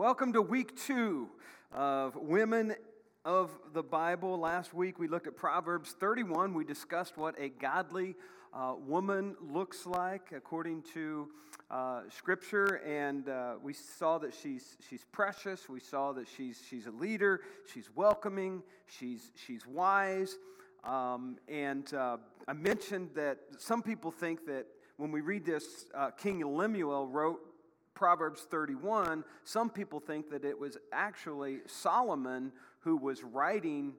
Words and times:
Welcome 0.00 0.32
to 0.32 0.40
week 0.40 0.74
two 0.86 1.28
of 1.70 2.16
Women 2.16 2.74
of 3.22 3.50
the 3.74 3.82
Bible. 3.82 4.38
Last 4.38 4.72
week 4.72 4.98
we 4.98 5.08
looked 5.08 5.26
at 5.26 5.36
Proverbs 5.36 5.94
31. 6.00 6.54
We 6.54 6.64
discussed 6.64 7.18
what 7.18 7.38
a 7.38 7.50
godly 7.50 8.14
uh, 8.54 8.76
woman 8.78 9.36
looks 9.42 9.84
like 9.84 10.32
according 10.34 10.84
to 10.94 11.28
uh, 11.70 12.04
Scripture, 12.08 12.80
and 12.86 13.28
uh, 13.28 13.56
we 13.62 13.74
saw 13.74 14.16
that 14.16 14.32
she's, 14.32 14.78
she's 14.88 15.04
precious. 15.12 15.68
We 15.68 15.80
saw 15.80 16.12
that 16.12 16.28
she's, 16.34 16.62
she's 16.66 16.86
a 16.86 16.92
leader, 16.92 17.42
she's 17.70 17.90
welcoming, 17.94 18.62
she's, 18.86 19.30
she's 19.34 19.66
wise. 19.66 20.38
Um, 20.82 21.36
and 21.46 21.92
uh, 21.92 22.16
I 22.48 22.54
mentioned 22.54 23.10
that 23.16 23.36
some 23.58 23.82
people 23.82 24.10
think 24.10 24.46
that 24.46 24.64
when 24.96 25.12
we 25.12 25.20
read 25.20 25.44
this, 25.44 25.84
uh, 25.94 26.10
King 26.12 26.40
Lemuel 26.56 27.06
wrote 27.06 27.49
Proverbs 27.94 28.42
31, 28.50 29.24
some 29.44 29.70
people 29.70 30.00
think 30.00 30.30
that 30.30 30.44
it 30.44 30.58
was 30.58 30.76
actually 30.92 31.58
Solomon 31.66 32.52
who 32.80 32.96
was 32.96 33.22
writing 33.22 33.92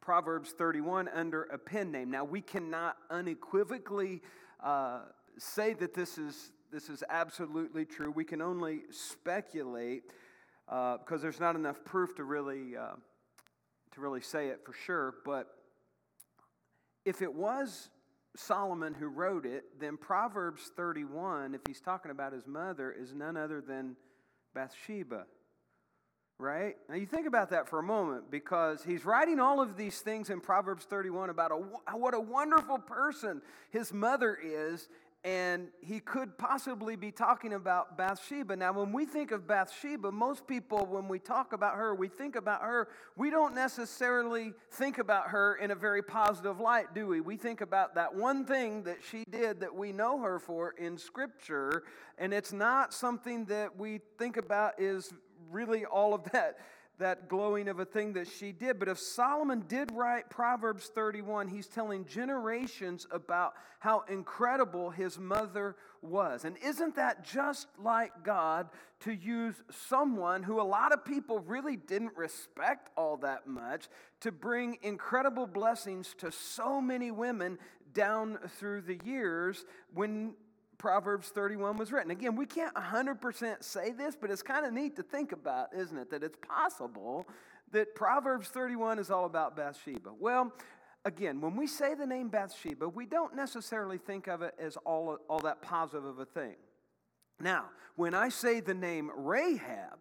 Proverbs 0.00 0.50
31 0.50 1.08
under 1.08 1.44
a 1.44 1.58
pen 1.58 1.92
name. 1.92 2.10
Now, 2.10 2.24
we 2.24 2.40
cannot 2.40 2.96
unequivocally 3.10 4.20
uh, 4.62 5.00
say 5.38 5.74
that 5.74 5.94
this 5.94 6.18
is, 6.18 6.52
this 6.70 6.88
is 6.88 7.02
absolutely 7.08 7.84
true. 7.84 8.10
We 8.10 8.24
can 8.24 8.42
only 8.42 8.82
speculate 8.90 10.04
uh, 10.68 10.98
because 10.98 11.22
there's 11.22 11.40
not 11.40 11.56
enough 11.56 11.84
proof 11.84 12.14
to 12.16 12.24
really, 12.24 12.76
uh, 12.76 12.96
to 13.92 14.00
really 14.00 14.20
say 14.20 14.48
it 14.48 14.60
for 14.64 14.72
sure. 14.72 15.14
But 15.24 15.48
if 17.04 17.22
it 17.22 17.32
was 17.32 17.88
Solomon 18.36 18.94
who 18.94 19.08
wrote 19.08 19.44
it, 19.44 19.64
then 19.78 19.96
Proverbs 19.96 20.70
31, 20.76 21.54
if 21.54 21.60
he's 21.66 21.80
talking 21.80 22.10
about 22.10 22.32
his 22.32 22.46
mother, 22.46 22.90
is 22.90 23.14
none 23.14 23.36
other 23.36 23.60
than 23.60 23.96
Bathsheba. 24.54 25.26
Right? 26.38 26.76
Now 26.88 26.96
you 26.96 27.06
think 27.06 27.28
about 27.28 27.50
that 27.50 27.68
for 27.68 27.78
a 27.78 27.82
moment 27.84 28.30
because 28.30 28.82
he's 28.82 29.04
writing 29.04 29.38
all 29.38 29.60
of 29.60 29.76
these 29.76 30.00
things 30.00 30.28
in 30.28 30.40
Proverbs 30.40 30.84
31 30.86 31.30
about 31.30 31.52
a, 31.52 31.96
what 31.96 32.14
a 32.14 32.20
wonderful 32.20 32.78
person 32.78 33.42
his 33.70 33.92
mother 33.92 34.36
is, 34.42 34.88
and 35.24 35.68
he 35.80 36.00
could 36.00 36.36
possibly 36.36 36.96
be 36.96 37.12
talking 37.12 37.52
about 37.52 37.96
Bathsheba. 37.96 38.56
Now, 38.56 38.72
when 38.72 38.92
we 38.92 39.06
think 39.06 39.30
of 39.30 39.46
Bathsheba, 39.46 40.10
most 40.10 40.48
people, 40.48 40.84
when 40.86 41.06
we 41.06 41.20
talk 41.20 41.52
about 41.52 41.76
her, 41.76 41.94
we 41.94 42.08
think 42.08 42.34
about 42.34 42.62
her, 42.62 42.88
we 43.16 43.30
don't 43.30 43.54
necessarily 43.54 44.52
think 44.72 44.98
about 44.98 45.28
her 45.28 45.54
in 45.56 45.70
a 45.70 45.76
very 45.76 46.02
positive 46.02 46.58
light, 46.58 46.92
do 46.92 47.06
we? 47.06 47.20
We 47.20 47.36
think 47.36 47.60
about 47.60 47.94
that 47.94 48.12
one 48.12 48.44
thing 48.44 48.82
that 48.82 48.98
she 49.08 49.22
did 49.30 49.60
that 49.60 49.72
we 49.72 49.92
know 49.92 50.18
her 50.18 50.40
for 50.40 50.74
in 50.76 50.98
Scripture, 50.98 51.84
and 52.18 52.34
it's 52.34 52.52
not 52.52 52.92
something 52.92 53.44
that 53.44 53.78
we 53.78 54.00
think 54.18 54.36
about 54.36 54.80
is 54.80 55.12
really 55.50 55.84
all 55.84 56.14
of 56.14 56.24
that 56.32 56.58
that 57.02 57.28
glowing 57.28 57.66
of 57.66 57.80
a 57.80 57.84
thing 57.84 58.12
that 58.12 58.28
she 58.28 58.52
did. 58.52 58.78
But 58.78 58.88
if 58.88 58.98
Solomon 58.98 59.64
did 59.66 59.90
write 59.92 60.30
Proverbs 60.30 60.90
31, 60.94 61.48
he's 61.48 61.66
telling 61.66 62.04
generations 62.04 63.08
about 63.10 63.54
how 63.80 64.04
incredible 64.08 64.90
his 64.90 65.18
mother 65.18 65.74
was. 66.00 66.44
And 66.44 66.56
isn't 66.62 66.94
that 66.94 67.24
just 67.24 67.66
like 67.82 68.22
God 68.22 68.68
to 69.00 69.12
use 69.12 69.56
someone 69.88 70.44
who 70.44 70.60
a 70.60 70.62
lot 70.62 70.92
of 70.92 71.04
people 71.04 71.40
really 71.40 71.76
didn't 71.76 72.16
respect 72.16 72.90
all 72.96 73.16
that 73.18 73.48
much 73.48 73.88
to 74.20 74.30
bring 74.30 74.78
incredible 74.82 75.48
blessings 75.48 76.14
to 76.18 76.30
so 76.30 76.80
many 76.80 77.10
women 77.10 77.58
down 77.94 78.38
through 78.58 78.82
the 78.82 79.00
years 79.04 79.64
when 79.92 80.34
Proverbs 80.82 81.28
31 81.28 81.76
was 81.76 81.92
written. 81.92 82.10
Again, 82.10 82.34
we 82.34 82.44
can't 82.44 82.74
100% 82.74 83.62
say 83.62 83.92
this, 83.92 84.16
but 84.20 84.32
it's 84.32 84.42
kind 84.42 84.66
of 84.66 84.72
neat 84.72 84.96
to 84.96 85.04
think 85.04 85.30
about, 85.30 85.68
isn't 85.72 85.96
it? 85.96 86.10
That 86.10 86.24
it's 86.24 86.36
possible 86.44 87.28
that 87.70 87.94
Proverbs 87.94 88.48
31 88.48 88.98
is 88.98 89.08
all 89.08 89.24
about 89.24 89.54
Bathsheba. 89.54 90.10
Well, 90.18 90.52
again, 91.04 91.40
when 91.40 91.54
we 91.54 91.68
say 91.68 91.94
the 91.94 92.04
name 92.04 92.30
Bathsheba, 92.30 92.88
we 92.88 93.06
don't 93.06 93.36
necessarily 93.36 93.96
think 93.96 94.26
of 94.26 94.42
it 94.42 94.56
as 94.58 94.76
all, 94.78 95.18
all 95.30 95.38
that 95.38 95.62
positive 95.62 96.04
of 96.04 96.18
a 96.18 96.24
thing. 96.24 96.56
Now, 97.38 97.66
when 97.94 98.12
I 98.12 98.28
say 98.28 98.58
the 98.58 98.74
name 98.74 99.08
Rahab, 99.14 100.00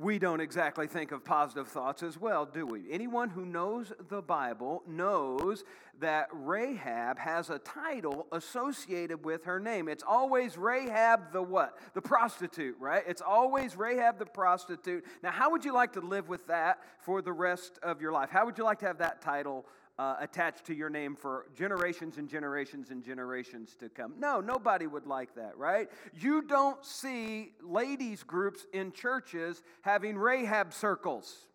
we 0.00 0.18
don't 0.18 0.40
exactly 0.40 0.86
think 0.86 1.12
of 1.12 1.22
positive 1.22 1.68
thoughts 1.68 2.02
as 2.02 2.18
well, 2.18 2.46
do 2.46 2.64
we? 2.64 2.90
Anyone 2.90 3.28
who 3.28 3.44
knows 3.44 3.92
the 4.08 4.22
Bible 4.22 4.82
knows 4.88 5.62
that 6.00 6.28
Rahab 6.32 7.18
has 7.18 7.50
a 7.50 7.58
title 7.58 8.26
associated 8.32 9.22
with 9.22 9.44
her 9.44 9.60
name. 9.60 9.88
It's 9.88 10.02
always 10.02 10.56
Rahab 10.56 11.32
the 11.34 11.42
what? 11.42 11.76
The 11.92 12.00
prostitute, 12.00 12.76
right? 12.80 13.04
It's 13.06 13.20
always 13.20 13.76
Rahab 13.76 14.18
the 14.18 14.24
prostitute. 14.24 15.04
Now, 15.22 15.32
how 15.32 15.50
would 15.50 15.66
you 15.66 15.74
like 15.74 15.92
to 15.92 16.00
live 16.00 16.30
with 16.30 16.46
that 16.46 16.78
for 17.00 17.20
the 17.20 17.32
rest 17.32 17.78
of 17.82 18.00
your 18.00 18.12
life? 18.12 18.30
How 18.30 18.46
would 18.46 18.56
you 18.56 18.64
like 18.64 18.78
to 18.78 18.86
have 18.86 18.98
that 18.98 19.20
title 19.20 19.66
uh, 20.00 20.16
attached 20.18 20.64
to 20.64 20.74
your 20.74 20.88
name 20.88 21.14
for 21.14 21.44
generations 21.54 22.16
and 22.16 22.26
generations 22.26 22.90
and 22.90 23.04
generations 23.04 23.76
to 23.78 23.90
come. 23.90 24.14
No, 24.18 24.40
nobody 24.40 24.86
would 24.86 25.06
like 25.06 25.34
that, 25.34 25.58
right? 25.58 25.90
You 26.18 26.40
don't 26.40 26.82
see 26.82 27.52
ladies' 27.60 28.22
groups 28.22 28.66
in 28.72 28.92
churches 28.92 29.62
having 29.82 30.16
Rahab 30.16 30.72
circles 30.72 31.48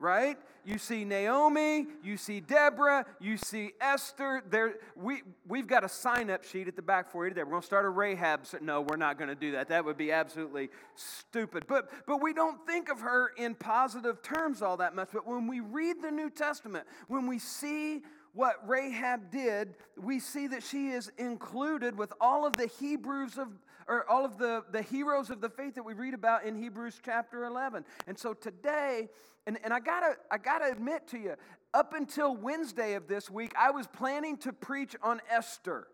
right? 0.00 0.38
You 0.64 0.78
see 0.78 1.04
Naomi, 1.04 1.86
you 2.02 2.16
see 2.16 2.40
Deborah, 2.40 3.06
you 3.20 3.36
see 3.36 3.72
Esther. 3.80 4.42
There, 4.50 4.74
we, 4.96 5.22
we've 5.46 5.66
got 5.66 5.84
a 5.84 5.88
sign 5.88 6.30
up 6.30 6.44
sheet 6.44 6.68
at 6.68 6.76
the 6.76 6.82
back 6.82 7.10
for 7.10 7.24
you 7.24 7.30
today. 7.30 7.44
We're 7.44 7.50
going 7.50 7.62
to 7.62 7.66
start 7.66 7.84
a 7.84 7.90
Rahab. 7.90 8.40
No, 8.60 8.80
we're 8.80 8.96
not 8.96 9.18
going 9.18 9.28
to 9.28 9.34
do 9.34 9.52
that. 9.52 9.68
That 9.68 9.84
would 9.84 9.96
be 9.96 10.10
absolutely 10.10 10.70
stupid. 10.94 11.64
But, 11.68 11.90
but 12.06 12.22
we 12.22 12.32
don't 12.32 12.66
think 12.66 12.90
of 12.90 13.00
her 13.00 13.28
in 13.36 13.54
positive 13.54 14.22
terms 14.22 14.62
all 14.62 14.78
that 14.78 14.96
much. 14.96 15.10
But 15.12 15.26
when 15.26 15.46
we 15.46 15.60
read 15.60 16.02
the 16.02 16.10
New 16.10 16.30
Testament, 16.30 16.86
when 17.08 17.26
we 17.26 17.38
see 17.38 18.02
what 18.32 18.56
Rahab 18.68 19.30
did, 19.30 19.74
we 20.00 20.18
see 20.18 20.46
that 20.48 20.62
she 20.62 20.88
is 20.88 21.10
included 21.18 21.96
with 21.98 22.12
all 22.20 22.46
of 22.46 22.56
the 22.56 22.66
Hebrews 22.66 23.38
of, 23.38 23.48
or 23.90 24.08
all 24.08 24.24
of 24.24 24.38
the, 24.38 24.62
the 24.70 24.82
heroes 24.82 25.30
of 25.30 25.40
the 25.40 25.48
faith 25.48 25.74
that 25.74 25.82
we 25.82 25.94
read 25.94 26.14
about 26.14 26.44
in 26.44 26.54
Hebrews 26.54 27.00
chapter 27.04 27.44
11. 27.44 27.84
And 28.06 28.16
so 28.16 28.32
today, 28.32 29.08
and, 29.48 29.58
and 29.64 29.72
I 29.74 29.80
gotta, 29.80 30.14
I 30.30 30.38
gotta 30.38 30.70
admit 30.70 31.08
to 31.08 31.18
you, 31.18 31.34
up 31.74 31.92
until 31.92 32.36
Wednesday 32.36 32.94
of 32.94 33.08
this 33.08 33.28
week, 33.28 33.52
I 33.58 33.72
was 33.72 33.88
planning 33.88 34.36
to 34.38 34.52
preach 34.52 34.94
on 35.02 35.20
Esther. 35.28 35.88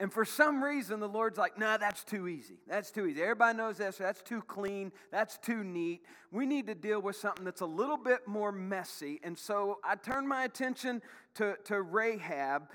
And 0.00 0.10
for 0.10 0.24
some 0.24 0.64
reason, 0.64 1.00
the 1.00 1.08
Lord's 1.08 1.38
like, 1.38 1.58
nah, 1.58 1.76
that's 1.76 2.04
too 2.04 2.26
easy. 2.26 2.58
That's 2.66 2.90
too 2.90 3.04
easy. 3.04 3.20
Everybody 3.20 3.58
knows 3.58 3.80
Esther. 3.80 4.04
That's 4.04 4.22
too 4.22 4.40
clean. 4.42 4.90
That's 5.10 5.36
too 5.36 5.64
neat. 5.64 6.02
We 6.30 6.46
need 6.46 6.68
to 6.68 6.74
deal 6.74 7.02
with 7.02 7.16
something 7.16 7.44
that's 7.44 7.60
a 7.62 7.66
little 7.66 7.96
bit 7.98 8.26
more 8.26 8.52
messy. 8.52 9.20
And 9.22 9.36
so 9.36 9.78
I 9.84 9.96
turned 9.96 10.28
my 10.28 10.44
attention 10.44 11.02
to, 11.34 11.56
to 11.64 11.82
Rahab, 11.82 12.68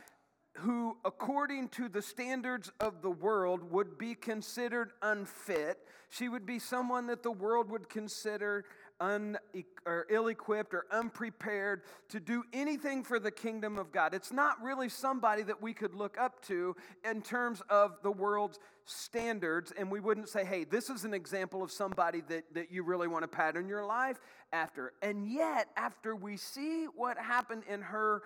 who, 0.57 0.97
according 1.03 1.69
to 1.69 1.89
the 1.89 2.01
standards 2.01 2.71
of 2.79 3.01
the 3.01 3.09
world, 3.09 3.71
would 3.71 3.97
be 3.97 4.13
considered 4.15 4.91
unfit. 5.01 5.79
She 6.09 6.29
would 6.29 6.45
be 6.45 6.59
someone 6.59 7.07
that 7.07 7.23
the 7.23 7.31
world 7.31 7.69
would 7.69 7.89
consider 7.89 8.65
un, 8.99 9.37
or 9.85 10.05
ill-equipped 10.09 10.73
or 10.73 10.85
unprepared 10.91 11.81
to 12.09 12.19
do 12.19 12.43
anything 12.53 13.03
for 13.03 13.19
the 13.19 13.31
kingdom 13.31 13.79
of 13.79 13.91
God. 13.91 14.13
It's 14.13 14.31
not 14.31 14.61
really 14.61 14.89
somebody 14.89 15.41
that 15.43 15.59
we 15.59 15.73
could 15.73 15.95
look 15.95 16.19
up 16.19 16.45
to 16.45 16.75
in 17.09 17.23
terms 17.23 17.61
of 17.69 17.97
the 18.03 18.11
world's 18.11 18.59
standards, 18.85 19.73
and 19.77 19.89
we 19.89 19.99
wouldn't 19.99 20.29
say, 20.29 20.45
hey, 20.45 20.65
this 20.65 20.89
is 20.89 21.03
an 21.03 21.13
example 21.15 21.63
of 21.63 21.71
somebody 21.71 22.21
that, 22.29 22.43
that 22.53 22.71
you 22.71 22.83
really 22.83 23.07
want 23.07 23.23
to 23.23 23.27
pattern 23.27 23.67
your 23.67 23.85
life 23.85 24.19
after. 24.51 24.93
And 25.01 25.27
yet, 25.27 25.69
after 25.75 26.15
we 26.15 26.37
see 26.37 26.85
what 26.95 27.17
happened 27.17 27.63
in 27.67 27.81
her 27.81 28.21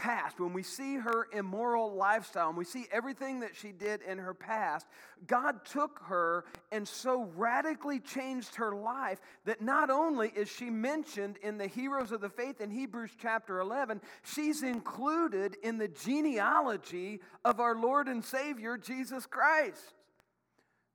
past, 0.00 0.40
when 0.40 0.54
we 0.54 0.62
see 0.62 0.96
her 0.96 1.28
immoral 1.30 1.94
lifestyle, 1.94 2.48
and 2.48 2.56
we 2.56 2.64
see 2.64 2.86
everything 2.90 3.40
that 3.40 3.54
she 3.54 3.70
did 3.70 4.00
in 4.00 4.16
her 4.16 4.32
past, 4.32 4.86
God 5.26 5.62
took 5.66 6.00
her 6.06 6.46
and 6.72 6.88
so 6.88 7.30
radically 7.36 8.00
changed 8.00 8.54
her 8.54 8.74
life 8.74 9.20
that 9.44 9.60
not 9.60 9.90
only 9.90 10.32
is 10.34 10.48
she 10.48 10.70
mentioned 10.70 11.36
in 11.42 11.58
the 11.58 11.66
heroes 11.66 12.12
of 12.12 12.22
the 12.22 12.30
faith 12.30 12.62
in 12.62 12.70
Hebrews 12.70 13.10
chapter 13.20 13.60
11, 13.60 14.00
she's 14.22 14.62
included 14.62 15.58
in 15.62 15.76
the 15.76 15.88
genealogy 15.88 17.20
of 17.44 17.60
our 17.60 17.76
Lord 17.76 18.08
and 18.08 18.24
Savior, 18.24 18.78
Jesus 18.78 19.26
Christ 19.26 19.94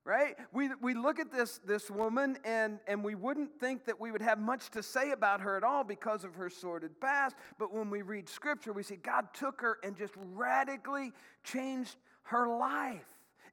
right? 0.06 0.36
We, 0.52 0.70
we 0.80 0.94
look 0.94 1.18
at 1.18 1.32
this, 1.32 1.58
this 1.66 1.90
woman 1.90 2.38
and, 2.44 2.78
and 2.86 3.02
we 3.02 3.16
wouldn't 3.16 3.58
think 3.58 3.84
that 3.86 4.00
we 4.00 4.12
would 4.12 4.22
have 4.22 4.38
much 4.38 4.70
to 4.70 4.82
say 4.82 5.10
about 5.10 5.40
her 5.40 5.56
at 5.56 5.64
all 5.64 5.82
because 5.82 6.22
of 6.22 6.36
her 6.36 6.48
sordid 6.48 7.00
past. 7.00 7.34
But 7.58 7.74
when 7.74 7.90
we 7.90 8.02
read 8.02 8.28
scripture, 8.28 8.72
we 8.72 8.84
see 8.84 8.96
God 8.96 9.26
took 9.34 9.60
her 9.60 9.78
and 9.82 9.96
just 9.96 10.14
radically 10.16 11.12
changed 11.42 11.96
her 12.22 12.46
life. 12.46 13.04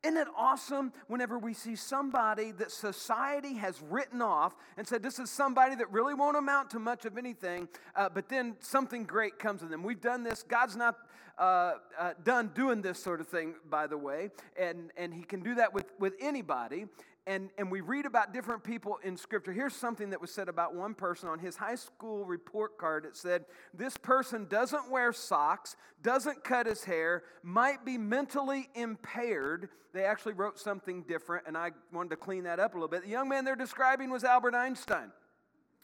Isn't 0.04 0.18
it 0.18 0.28
awesome 0.38 0.92
whenever 1.08 1.40
we 1.40 1.54
see 1.54 1.78
somebody 1.78 2.52
that 2.54 2.72
society 2.72 3.56
has 3.56 3.82
written 3.82 4.22
off 4.22 4.54
and 4.76 4.86
said, 4.86 5.02
This 5.02 5.18
is 5.18 5.30
somebody 5.30 5.76
that 5.76 5.90
really 5.92 6.14
won't 6.14 6.36
amount 6.36 6.72
to 6.72 6.80
much 6.80 7.06
of 7.06 7.18
anything, 7.18 7.70
uh, 7.96 8.10
but 8.14 8.28
then 8.28 8.58
something 8.60 9.06
great 9.06 9.40
comes 9.40 9.64
of 9.64 9.70
them? 9.70 9.82
We've 9.82 10.02
done 10.02 10.24
this. 10.24 10.44
God's 10.44 10.76
not 10.76 10.98
uh, 11.38 11.74
uh, 12.00 12.14
done 12.24 12.52
doing 12.54 12.82
this 12.82 13.00
sort 13.02 13.22
of 13.22 13.28
thing, 13.28 13.56
by 13.70 13.88
the 13.88 13.98
way, 13.98 14.30
and, 14.60 14.92
and 14.98 15.14
He 15.14 15.24
can 15.24 15.42
do 15.42 15.56
that 15.56 15.74
with, 15.74 15.86
with 16.00 16.14
anybody. 16.20 16.86
and, 17.26 17.50
and 17.58 17.72
we 17.72 17.82
read 17.82 18.06
about 18.06 18.34
different 18.34 18.64
people 18.64 18.98
in 19.04 19.16
Scripture. 19.16 19.54
Here's 19.54 19.76
something 19.76 20.10
that 20.10 20.20
was 20.20 20.32
said 20.32 20.50
about 20.50 20.76
one 20.76 20.94
person 20.94 21.30
on 21.30 21.40
his 21.40 21.56
high 21.56 21.76
school 21.76 22.26
report 22.26 22.78
card. 22.78 23.06
It 23.06 23.16
said, 23.16 23.46
This 23.74 23.96
person 23.98 24.46
doesn't 24.50 24.92
wear 24.92 25.14
socks, 25.14 25.76
doesn't 26.02 26.44
cut 26.44 26.66
his 26.66 26.84
hair, 26.84 27.24
might 27.42 27.86
be 27.86 27.98
mentally 27.98 28.70
impaired. 28.76 29.70
They 29.94 30.04
actually 30.04 30.34
wrote 30.34 30.60
something 30.60 31.04
different, 31.04 31.46
and 31.48 31.58
I 31.58 31.72
wanted 31.92 32.10
to 32.10 32.18
clean 32.18 32.44
that 32.44 32.60
up 32.60 32.74
a 32.74 32.78
little 32.78 32.90
bit. 32.90 33.04
The 33.04 33.10
young 33.10 33.30
man 33.30 33.46
they're 33.46 33.56
describing 33.56 34.10
was 34.10 34.24
Albert 34.24 34.56
Einstein 34.56 35.12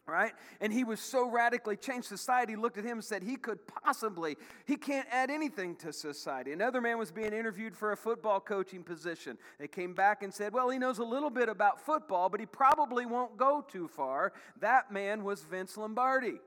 right? 0.09 0.33
And 0.59 0.73
he 0.73 0.83
was 0.83 0.99
so 0.99 1.29
radically 1.29 1.77
changed. 1.77 2.07
Society 2.07 2.55
looked 2.55 2.77
at 2.77 2.83
him 2.83 2.93
and 2.93 3.03
said 3.03 3.23
he 3.23 3.35
could 3.35 3.59
possibly, 3.67 4.35
he 4.65 4.75
can't 4.75 5.07
add 5.11 5.29
anything 5.29 5.75
to 5.77 5.93
society. 5.93 6.51
Another 6.51 6.81
man 6.81 6.97
was 6.97 7.11
being 7.11 7.33
interviewed 7.33 7.75
for 7.75 7.91
a 7.91 7.97
football 7.97 8.39
coaching 8.39 8.83
position. 8.83 9.37
They 9.59 9.67
came 9.67 9.93
back 9.93 10.23
and 10.23 10.33
said, 10.33 10.53
well, 10.53 10.69
he 10.69 10.79
knows 10.79 10.99
a 10.99 11.03
little 11.03 11.29
bit 11.29 11.49
about 11.49 11.79
football, 11.79 12.29
but 12.29 12.39
he 12.39 12.45
probably 12.45 13.05
won't 13.05 13.37
go 13.37 13.65
too 13.67 13.87
far. 13.87 14.33
That 14.59 14.91
man 14.91 15.23
was 15.23 15.43
Vince 15.43 15.77
Lombardi. 15.77 16.39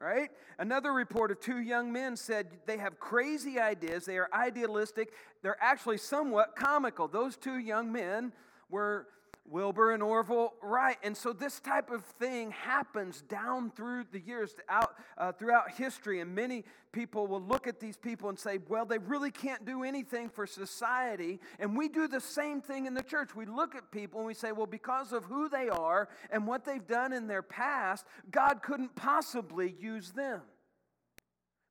Right? 0.00 0.30
Another 0.60 0.92
report 0.92 1.32
of 1.32 1.40
two 1.40 1.58
young 1.58 1.92
men 1.92 2.16
said 2.16 2.46
they 2.66 2.78
have 2.78 3.00
crazy 3.00 3.58
ideas, 3.58 4.04
they 4.04 4.16
are 4.16 4.28
idealistic, 4.32 5.12
they're 5.42 5.60
actually 5.60 5.98
somewhat 5.98 6.54
comical. 6.54 7.08
Those 7.08 7.36
two 7.36 7.58
young 7.58 7.90
men 7.90 8.32
were 8.70 9.08
Wilbur 9.50 9.92
and 9.92 10.02
Orville 10.02 10.54
Wright. 10.62 10.96
And 11.02 11.16
so 11.16 11.32
this 11.32 11.60
type 11.60 11.90
of 11.90 12.04
thing 12.04 12.50
happens 12.50 13.22
down 13.22 13.70
through 13.70 14.04
the 14.12 14.20
years, 14.20 14.54
out, 14.68 14.94
uh, 15.16 15.32
throughout 15.32 15.70
history. 15.72 16.20
And 16.20 16.34
many 16.34 16.64
people 16.92 17.26
will 17.26 17.40
look 17.40 17.66
at 17.66 17.80
these 17.80 17.96
people 17.96 18.28
and 18.28 18.38
say, 18.38 18.58
well, 18.68 18.84
they 18.84 18.98
really 18.98 19.30
can't 19.30 19.64
do 19.64 19.84
anything 19.84 20.28
for 20.28 20.46
society. 20.46 21.40
And 21.58 21.76
we 21.76 21.88
do 21.88 22.08
the 22.08 22.20
same 22.20 22.60
thing 22.60 22.86
in 22.86 22.94
the 22.94 23.02
church. 23.02 23.34
We 23.34 23.46
look 23.46 23.74
at 23.74 23.90
people 23.90 24.20
and 24.20 24.26
we 24.26 24.34
say, 24.34 24.52
well, 24.52 24.66
because 24.66 25.12
of 25.12 25.24
who 25.24 25.48
they 25.48 25.68
are 25.68 26.08
and 26.30 26.46
what 26.46 26.64
they've 26.64 26.86
done 26.86 27.12
in 27.12 27.26
their 27.26 27.42
past, 27.42 28.04
God 28.30 28.62
couldn't 28.62 28.94
possibly 28.94 29.74
use 29.80 30.10
them. 30.10 30.42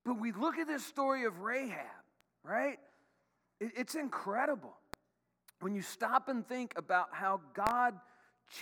But 0.05 0.19
we 0.19 0.31
look 0.31 0.57
at 0.57 0.67
this 0.67 0.85
story 0.85 1.25
of 1.25 1.41
Rahab, 1.41 1.81
right? 2.43 2.79
It's 3.59 3.95
incredible 3.95 4.77
when 5.59 5.75
you 5.75 5.81
stop 5.81 6.29
and 6.29 6.47
think 6.47 6.73
about 6.75 7.09
how 7.11 7.41
God 7.53 7.95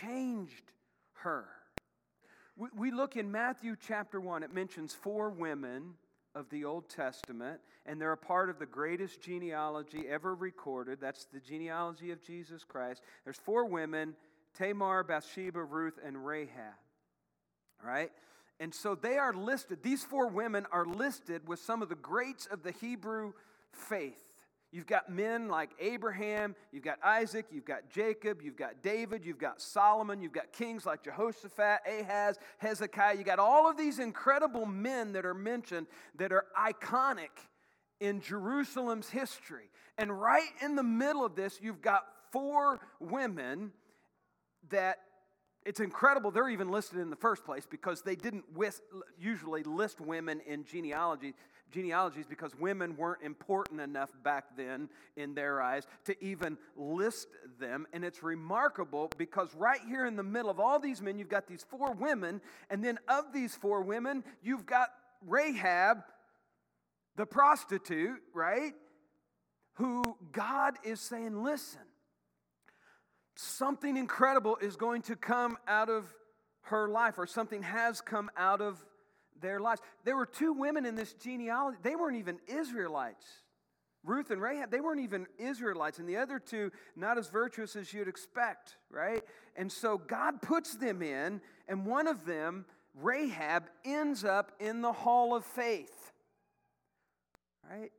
changed 0.01 0.71
her. 1.15 1.45
We, 2.57 2.69
we 2.77 2.91
look 2.91 3.15
in 3.15 3.31
Matthew 3.31 3.75
chapter 3.87 4.19
1, 4.19 4.43
it 4.43 4.53
mentions 4.53 4.93
four 4.93 5.29
women 5.29 5.95
of 6.33 6.49
the 6.49 6.65
Old 6.65 6.89
Testament, 6.89 7.59
and 7.85 7.99
they're 7.99 8.11
a 8.11 8.17
part 8.17 8.49
of 8.49 8.59
the 8.59 8.65
greatest 8.65 9.21
genealogy 9.21 10.03
ever 10.09 10.35
recorded. 10.35 10.99
That's 10.99 11.25
the 11.25 11.39
genealogy 11.39 12.11
of 12.11 12.21
Jesus 12.21 12.63
Christ. 12.63 13.01
There's 13.23 13.37
four 13.37 13.65
women 13.65 14.15
Tamar, 14.57 15.03
Bathsheba, 15.03 15.61
Ruth, 15.61 15.99
and 16.03 16.25
Rahab. 16.25 16.73
Right? 17.83 18.11
And 18.59 18.73
so 18.73 18.95
they 18.95 19.17
are 19.17 19.33
listed, 19.33 19.83
these 19.83 20.03
four 20.03 20.27
women 20.27 20.65
are 20.71 20.85
listed 20.85 21.47
with 21.47 21.59
some 21.59 21.81
of 21.81 21.89
the 21.89 21.95
greats 21.95 22.45
of 22.45 22.63
the 22.63 22.71
Hebrew 22.71 23.33
faith. 23.71 24.24
You've 24.75 24.85
got 24.85 25.09
men 25.09 25.47
like 25.47 25.69
Abraham, 25.79 26.53
you've 26.73 26.83
got 26.83 26.97
Isaac, 27.01 27.45
you've 27.49 27.63
got 27.63 27.89
Jacob, 27.89 28.41
you've 28.41 28.57
got 28.57 28.83
David, 28.83 29.23
you've 29.23 29.37
got 29.37 29.61
Solomon, 29.61 30.21
you've 30.21 30.33
got 30.33 30.51
kings 30.51 30.85
like 30.85 31.01
Jehoshaphat, 31.01 31.79
Ahaz, 31.87 32.37
Hezekiah. 32.57 33.15
You 33.15 33.23
got 33.23 33.39
all 33.39 33.69
of 33.69 33.77
these 33.77 33.99
incredible 33.99 34.65
men 34.65 35.13
that 35.13 35.25
are 35.25 35.33
mentioned 35.33 35.87
that 36.17 36.33
are 36.33 36.43
iconic 36.59 37.29
in 38.01 38.19
Jerusalem's 38.19 39.09
history. 39.09 39.69
And 39.97 40.11
right 40.11 40.51
in 40.61 40.75
the 40.75 40.83
middle 40.83 41.23
of 41.23 41.37
this, 41.37 41.59
you've 41.61 41.81
got 41.81 42.03
four 42.33 42.81
women 42.99 43.71
that 44.71 44.97
it's 45.65 45.79
incredible 45.79 46.31
they're 46.31 46.49
even 46.49 46.69
listed 46.69 46.99
in 46.99 47.09
the 47.09 47.15
first 47.15 47.45
place 47.45 47.65
because 47.65 48.01
they 48.01 48.15
didn't 48.15 48.43
usually 49.17 49.63
list 49.63 50.01
women 50.01 50.41
in 50.45 50.65
genealogy 50.65 51.33
genealogies 51.75 52.25
because 52.27 52.57
women 52.57 52.95
weren't 52.95 53.21
important 53.21 53.81
enough 53.81 54.09
back 54.23 54.45
then 54.57 54.89
in 55.15 55.35
their 55.35 55.61
eyes 55.61 55.83
to 56.05 56.23
even 56.23 56.57
list 56.75 57.27
them. 57.59 57.85
And 57.93 58.03
it's 58.03 58.23
remarkable 58.23 59.11
because 59.17 59.53
right 59.53 59.81
here 59.87 60.05
in 60.05 60.15
the 60.15 60.23
middle 60.23 60.49
of 60.49 60.59
all 60.59 60.79
these 60.79 61.01
men, 61.01 61.19
you've 61.19 61.29
got 61.29 61.47
these 61.47 61.63
four 61.69 61.93
women, 61.93 62.41
and 62.69 62.83
then 62.83 62.97
of 63.07 63.33
these 63.33 63.53
four 63.53 63.81
women, 63.81 64.23
you've 64.41 64.65
got 64.65 64.89
Rahab, 65.27 65.97
the 67.17 67.25
prostitute, 67.25 68.21
right? 68.33 68.73
Who 69.73 70.03
God 70.31 70.75
is 70.83 71.01
saying, 71.01 71.43
listen, 71.43 71.81
something 73.35 73.97
incredible 73.97 74.57
is 74.61 74.77
going 74.77 75.01
to 75.03 75.15
come 75.15 75.57
out 75.67 75.89
of 75.89 76.05
her 76.61 76.87
life, 76.87 77.15
or 77.17 77.27
something 77.27 77.61
has 77.61 78.01
come 78.01 78.31
out 78.37 78.61
of 78.61 78.83
their 79.41 79.59
lives. 79.59 79.81
There 80.03 80.15
were 80.15 80.25
two 80.25 80.53
women 80.53 80.85
in 80.85 80.95
this 80.95 81.13
genealogy. 81.13 81.77
They 81.81 81.95
weren't 81.95 82.17
even 82.17 82.39
Israelites. 82.47 83.25
Ruth 84.03 84.29
and 84.29 84.41
Rahab, 84.41 84.69
they 84.69 84.81
weren't 84.81 85.01
even 85.01 85.25
Israelites. 85.37 85.97
And 85.97 86.07
the 86.07 86.17
other 86.17 86.39
two, 86.39 86.71
not 86.95 87.17
as 87.17 87.27
virtuous 87.27 87.75
as 87.75 87.91
you'd 87.91 88.07
expect, 88.07 88.77
right? 88.91 89.23
And 89.55 89.71
so 89.71 89.97
God 89.97 90.41
puts 90.41 90.75
them 90.75 91.01
in, 91.01 91.41
and 91.67 91.85
one 91.85 92.07
of 92.07 92.25
them, 92.25 92.65
Rahab, 92.93 93.63
ends 93.83 94.23
up 94.23 94.51
in 94.59 94.81
the 94.81 94.93
hall 94.93 95.35
of 95.35 95.43
faith, 95.43 96.11
right? 97.69 97.91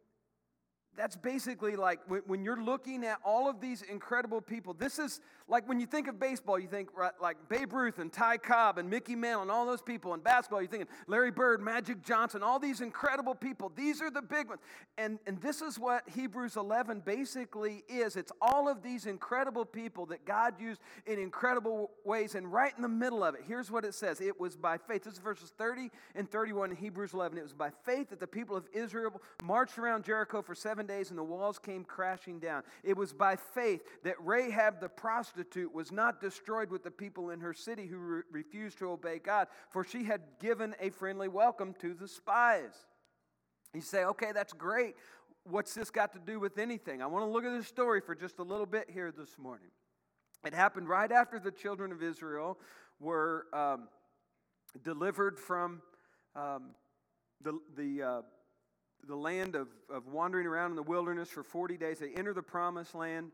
That's 0.96 1.16
basically 1.16 1.76
like 1.76 2.00
when 2.26 2.42
you're 2.44 2.62
looking 2.62 3.04
at 3.04 3.18
all 3.22 3.50
of 3.50 3.60
these 3.60 3.82
incredible 3.82 4.40
people. 4.40 4.72
This 4.72 4.98
is 4.98 5.20
like 5.48 5.68
when 5.68 5.78
you 5.78 5.86
think 5.86 6.08
of 6.08 6.18
baseball, 6.18 6.58
you 6.58 6.66
think 6.66 6.88
like 7.20 7.36
Babe 7.48 7.72
Ruth 7.72 8.00
and 8.00 8.12
Ty 8.12 8.38
Cobb 8.38 8.78
and 8.78 8.90
Mickey 8.90 9.14
Mantle 9.14 9.42
and 9.42 9.50
all 9.50 9.64
those 9.64 9.80
people. 9.80 10.12
In 10.12 10.20
basketball, 10.20 10.60
you're 10.60 10.68
thinking 10.68 10.88
Larry 11.06 11.30
Bird, 11.30 11.60
Magic 11.60 12.02
Johnson, 12.02 12.42
all 12.42 12.58
these 12.58 12.80
incredible 12.80 13.34
people. 13.34 13.70
These 13.76 14.02
are 14.02 14.10
the 14.10 14.22
big 14.22 14.48
ones. 14.48 14.60
And, 14.98 15.20
and 15.24 15.40
this 15.40 15.62
is 15.62 15.78
what 15.78 16.08
Hebrews 16.08 16.56
11 16.56 17.02
basically 17.04 17.84
is 17.88 18.16
it's 18.16 18.32
all 18.40 18.68
of 18.68 18.82
these 18.82 19.06
incredible 19.06 19.64
people 19.64 20.06
that 20.06 20.24
God 20.24 20.60
used 20.60 20.80
in 21.06 21.20
incredible 21.20 21.92
ways. 22.04 22.34
And 22.34 22.52
right 22.52 22.72
in 22.74 22.82
the 22.82 22.88
middle 22.88 23.22
of 23.22 23.36
it, 23.36 23.42
here's 23.46 23.70
what 23.70 23.84
it 23.84 23.94
says 23.94 24.20
it 24.20 24.40
was 24.40 24.56
by 24.56 24.78
faith. 24.78 25.04
This 25.04 25.14
is 25.14 25.20
verses 25.20 25.52
30 25.56 25.90
and 26.16 26.28
31 26.28 26.70
in 26.70 26.76
Hebrews 26.76 27.14
11. 27.14 27.38
It 27.38 27.42
was 27.42 27.52
by 27.52 27.70
faith 27.84 28.10
that 28.10 28.18
the 28.18 28.26
people 28.26 28.56
of 28.56 28.64
Israel 28.72 29.20
marched 29.44 29.78
around 29.78 30.04
Jericho 30.04 30.42
for 30.42 30.56
seven 30.56 30.86
days 30.86 31.10
and 31.10 31.18
the 31.18 31.24
walls 31.24 31.60
came 31.60 31.84
crashing 31.84 32.40
down. 32.40 32.64
It 32.82 32.96
was 32.96 33.12
by 33.12 33.36
faith 33.36 33.82
that 34.02 34.16
Rahab 34.18 34.80
the 34.80 34.88
prostitute 34.88 35.35
was 35.72 35.92
not 35.92 36.20
destroyed 36.20 36.70
with 36.70 36.82
the 36.82 36.90
people 36.90 37.30
in 37.30 37.40
her 37.40 37.52
city 37.52 37.86
who 37.86 37.98
re- 37.98 38.22
refused 38.30 38.78
to 38.78 38.90
obey 38.90 39.18
God, 39.18 39.48
for 39.70 39.84
she 39.84 40.04
had 40.04 40.20
given 40.40 40.74
a 40.80 40.90
friendly 40.90 41.28
welcome 41.28 41.74
to 41.80 41.94
the 41.94 42.08
spies. 42.08 42.86
You 43.74 43.80
say, 43.80 44.04
okay, 44.04 44.32
that's 44.32 44.52
great. 44.52 44.94
What's 45.44 45.74
this 45.74 45.90
got 45.90 46.12
to 46.14 46.18
do 46.18 46.40
with 46.40 46.58
anything? 46.58 47.02
I 47.02 47.06
want 47.06 47.24
to 47.24 47.30
look 47.30 47.44
at 47.44 47.52
this 47.52 47.68
story 47.68 48.00
for 48.00 48.14
just 48.14 48.38
a 48.38 48.42
little 48.42 48.66
bit 48.66 48.90
here 48.90 49.12
this 49.16 49.38
morning. 49.38 49.68
It 50.44 50.54
happened 50.54 50.88
right 50.88 51.10
after 51.10 51.38
the 51.38 51.50
children 51.50 51.92
of 51.92 52.02
Israel 52.02 52.58
were 53.00 53.46
um, 53.52 53.88
delivered 54.82 55.38
from 55.38 55.82
um, 56.34 56.70
the, 57.42 57.58
the 57.76 58.02
uh, 58.02 58.22
the 59.06 59.16
land 59.16 59.54
of, 59.54 59.68
of 59.90 60.06
wandering 60.08 60.46
around 60.46 60.70
in 60.70 60.76
the 60.76 60.82
wilderness 60.82 61.28
for 61.28 61.42
40 61.42 61.76
days. 61.76 61.98
They 61.98 62.12
enter 62.14 62.34
the 62.34 62.42
promised 62.42 62.94
land. 62.94 63.30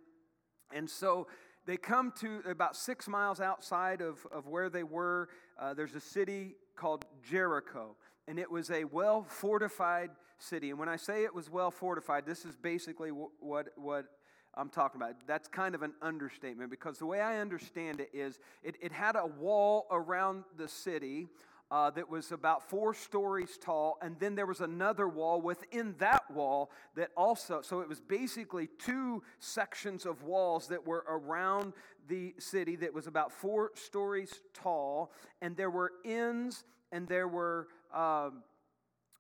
And 0.73 0.89
so 0.89 1.27
they 1.67 1.77
come 1.77 2.13
to 2.21 2.43
about 2.49 2.77
six 2.77 3.09
miles 3.09 3.41
outside 3.41 4.01
of, 4.01 4.27
of 4.33 4.47
where 4.47 4.69
they 4.69 4.83
were. 4.83 5.29
Uh, 5.59 5.75
there's 5.75 5.95
a 5.95 6.01
city 6.01 6.57
called 6.77 7.05
Jericho, 7.23 7.97
and 8.27 8.39
it 8.39 8.51
was 8.51 8.71
a 8.71 8.85
well 8.85 9.23
fortified 9.23 10.11
city. 10.39 10.71
And 10.71 10.79
when 10.79 10.89
I 10.89 10.97
say 10.97 11.25
it 11.25 11.35
was 11.35 11.51
well 11.51 11.71
fortified, 11.71 12.27
this 12.27 12.45
is 12.45 12.57
basically 12.57 13.11
what, 13.11 13.69
what 13.77 14.07
I'm 14.55 14.69
talking 14.69 15.01
about. 15.01 15.15
That's 15.27 15.49
kind 15.49 15.75
of 15.75 15.83
an 15.83 15.93
understatement 16.03 16.71
because 16.71 16.99
the 16.99 17.07
way 17.07 17.21
I 17.21 17.39
understand 17.39 18.01
it 18.01 18.11
is 18.13 18.39
it, 18.63 18.77
it 18.81 18.93
had 18.93 19.17
a 19.17 19.27
wall 19.27 19.87
around 19.91 20.45
the 20.57 20.69
city 20.69 21.29
uh, 21.73 21.89
that 21.89 22.11
was 22.11 22.33
about 22.33 22.69
four 22.69 22.93
stories 22.93 23.57
tall, 23.57 23.97
and 24.03 24.15
then 24.21 24.35
there 24.35 24.45
was 24.45 24.61
another 24.61 25.09
wall 25.09 25.41
within 25.41 25.95
that 25.99 26.31
wall 26.31 26.71
that 26.95 27.09
also, 27.17 27.63
so 27.63 27.81
it 27.81 27.89
was 27.89 27.99
basically 27.99 28.69
two 28.79 29.23
sections 29.39 30.05
of 30.05 30.23
walls 30.23 30.67
that 30.69 30.87
were 30.87 31.03
around 31.09 31.73
the 32.09 32.35
city 32.39 32.77
that 32.77 32.93
was 32.93 33.07
about 33.07 33.33
four 33.33 33.71
stories 33.75 34.43
tall, 34.53 35.13
and 35.41 35.57
there 35.57 35.71
were 35.71 35.93
inns 36.05 36.65
and 36.93 37.09
there 37.09 37.27
were, 37.27 37.69
um, 37.95 38.43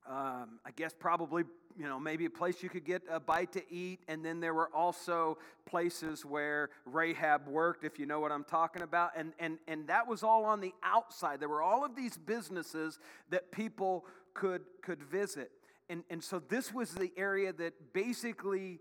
um, 0.06 0.60
I 0.66 0.72
guess, 0.76 0.92
probably 0.92 1.44
you 1.78 1.86
know, 1.86 1.98
maybe 1.98 2.24
a 2.24 2.30
place 2.30 2.62
you 2.62 2.68
could 2.68 2.84
get 2.84 3.02
a 3.10 3.20
bite 3.20 3.52
to 3.52 3.62
eat. 3.72 4.00
And 4.08 4.24
then 4.24 4.40
there 4.40 4.54
were 4.54 4.70
also 4.74 5.38
places 5.66 6.24
where 6.24 6.70
Rahab 6.84 7.46
worked, 7.46 7.84
if 7.84 7.98
you 7.98 8.06
know 8.06 8.20
what 8.20 8.32
I'm 8.32 8.44
talking 8.44 8.82
about. 8.82 9.12
And, 9.16 9.32
and, 9.38 9.58
and 9.68 9.86
that 9.88 10.06
was 10.06 10.22
all 10.22 10.44
on 10.44 10.60
the 10.60 10.72
outside. 10.82 11.40
There 11.40 11.48
were 11.48 11.62
all 11.62 11.84
of 11.84 11.96
these 11.96 12.16
businesses 12.16 12.98
that 13.30 13.52
people 13.52 14.06
could, 14.34 14.62
could 14.82 15.02
visit. 15.02 15.50
And, 15.88 16.04
and 16.10 16.22
so 16.22 16.38
this 16.38 16.72
was 16.72 16.92
the 16.92 17.12
area 17.16 17.52
that 17.52 17.92
basically 17.92 18.80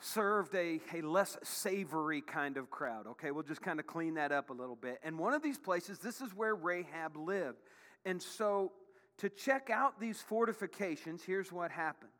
served 0.00 0.54
a, 0.54 0.80
a 0.94 1.02
less 1.02 1.38
savory 1.42 2.20
kind 2.20 2.56
of 2.56 2.70
crowd. 2.70 3.06
Okay, 3.06 3.30
we'll 3.30 3.44
just 3.44 3.62
kind 3.62 3.78
of 3.78 3.86
clean 3.86 4.14
that 4.14 4.32
up 4.32 4.50
a 4.50 4.52
little 4.52 4.76
bit. 4.76 4.98
And 5.04 5.18
one 5.18 5.32
of 5.32 5.42
these 5.42 5.58
places, 5.58 5.98
this 5.98 6.20
is 6.20 6.34
where 6.34 6.54
Rahab 6.54 7.16
lived. 7.16 7.58
And 8.04 8.20
so 8.20 8.72
to 9.22 9.28
check 9.28 9.70
out 9.70 10.00
these 10.00 10.20
fortifications, 10.20 11.22
here's 11.22 11.52
what 11.52 11.70
happened. 11.70 12.10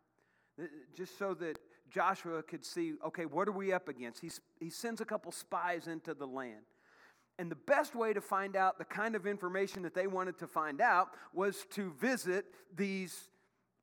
Just 0.94 1.18
so 1.18 1.35
that 1.35 1.59
Joshua 1.90 2.44
could 2.44 2.64
see, 2.64 2.92
okay, 3.04 3.26
what 3.26 3.49
are 3.49 3.52
we 3.52 3.73
up 3.73 3.88
against? 3.88 4.21
He's, 4.21 4.40
he 4.61 4.71
sends 4.71 5.00
a 5.00 5.04
couple 5.04 5.32
spies 5.32 5.88
into 5.88 6.14
the 6.14 6.28
land. 6.28 6.62
And 7.40 7.50
the 7.50 7.56
best 7.56 7.97
way 7.97 8.12
to 8.12 8.21
find 8.21 8.54
out 8.54 8.78
the 8.78 8.85
kind 8.85 9.16
of 9.16 9.26
information 9.26 9.82
that 9.82 9.94
they 9.94 10.06
wanted 10.06 10.38
to 10.38 10.47
find 10.47 10.80
out 10.80 11.09
was 11.35 11.66
to 11.73 11.90
visit 12.00 12.44
these 12.73 13.30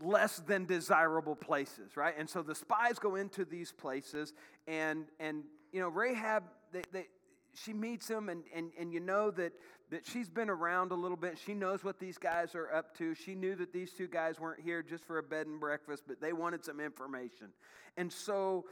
less 0.02 0.38
than 0.40 0.64
desirable 0.64 1.36
places, 1.36 1.98
right? 1.98 2.14
And 2.18 2.30
so 2.30 2.42
the 2.42 2.56
spies 2.56 3.00
go 3.00 3.16
into 3.16 3.44
these 3.44 3.74
places, 3.74 4.34
and 4.66 5.08
and 5.20 5.44
you 5.74 5.82
know 5.82 5.90
Rahab, 5.90 6.44
they, 6.72 6.84
they, 6.94 7.08
she 7.54 7.74
meets 7.74 8.10
him, 8.10 8.30
and, 8.30 8.44
and 8.56 8.72
and 8.80 8.94
you 8.94 9.00
know 9.00 9.32
that 9.32 9.54
that 9.92 10.06
she's 10.06 10.30
been 10.30 10.50
around 10.50 10.92
a 10.92 10.96
little 10.96 11.18
bit. 11.18 11.38
She 11.44 11.54
knows 11.54 11.84
what 11.84 12.00
these 12.00 12.18
guys 12.18 12.56
are 12.56 12.72
up 12.74 12.98
to. 12.98 13.16
She 13.16 13.36
knew 13.36 13.56
that 13.56 13.74
these 13.74 13.92
two 13.92 14.08
guys 14.08 14.40
weren't 14.40 14.62
here 14.62 14.84
just 14.84 15.06
for 15.06 15.18
a 15.18 15.24
bed 15.24 15.48
and 15.48 15.60
breakfast, 15.60 16.04
but 16.08 16.22
they 16.22 16.34
wanted 16.34 16.64
some 16.64 16.80
information, 16.80 17.50
and 17.98 18.12
so. 18.12 18.66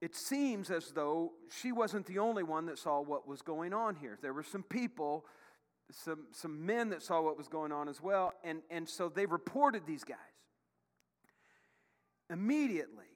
It 0.00 0.14
seems 0.14 0.70
as 0.70 0.92
though 0.92 1.32
she 1.60 1.72
wasn't 1.72 2.06
the 2.06 2.20
only 2.20 2.44
one 2.44 2.66
that 2.66 2.78
saw 2.78 3.00
what 3.00 3.26
was 3.26 3.42
going 3.42 3.74
on 3.74 3.96
here. 3.96 4.16
There 4.22 4.32
were 4.32 4.44
some 4.44 4.62
people 4.62 5.24
some, 5.90 6.26
some 6.32 6.66
men 6.66 6.90
that 6.90 7.02
saw 7.02 7.20
what 7.20 7.36
was 7.36 7.48
going 7.48 7.72
on 7.72 7.88
as 7.88 8.00
well, 8.02 8.32
and, 8.44 8.60
and 8.70 8.88
so 8.88 9.08
they 9.08 9.26
reported 9.26 9.86
these 9.86 10.04
guys. 10.04 10.18
Immediately, 12.30 13.06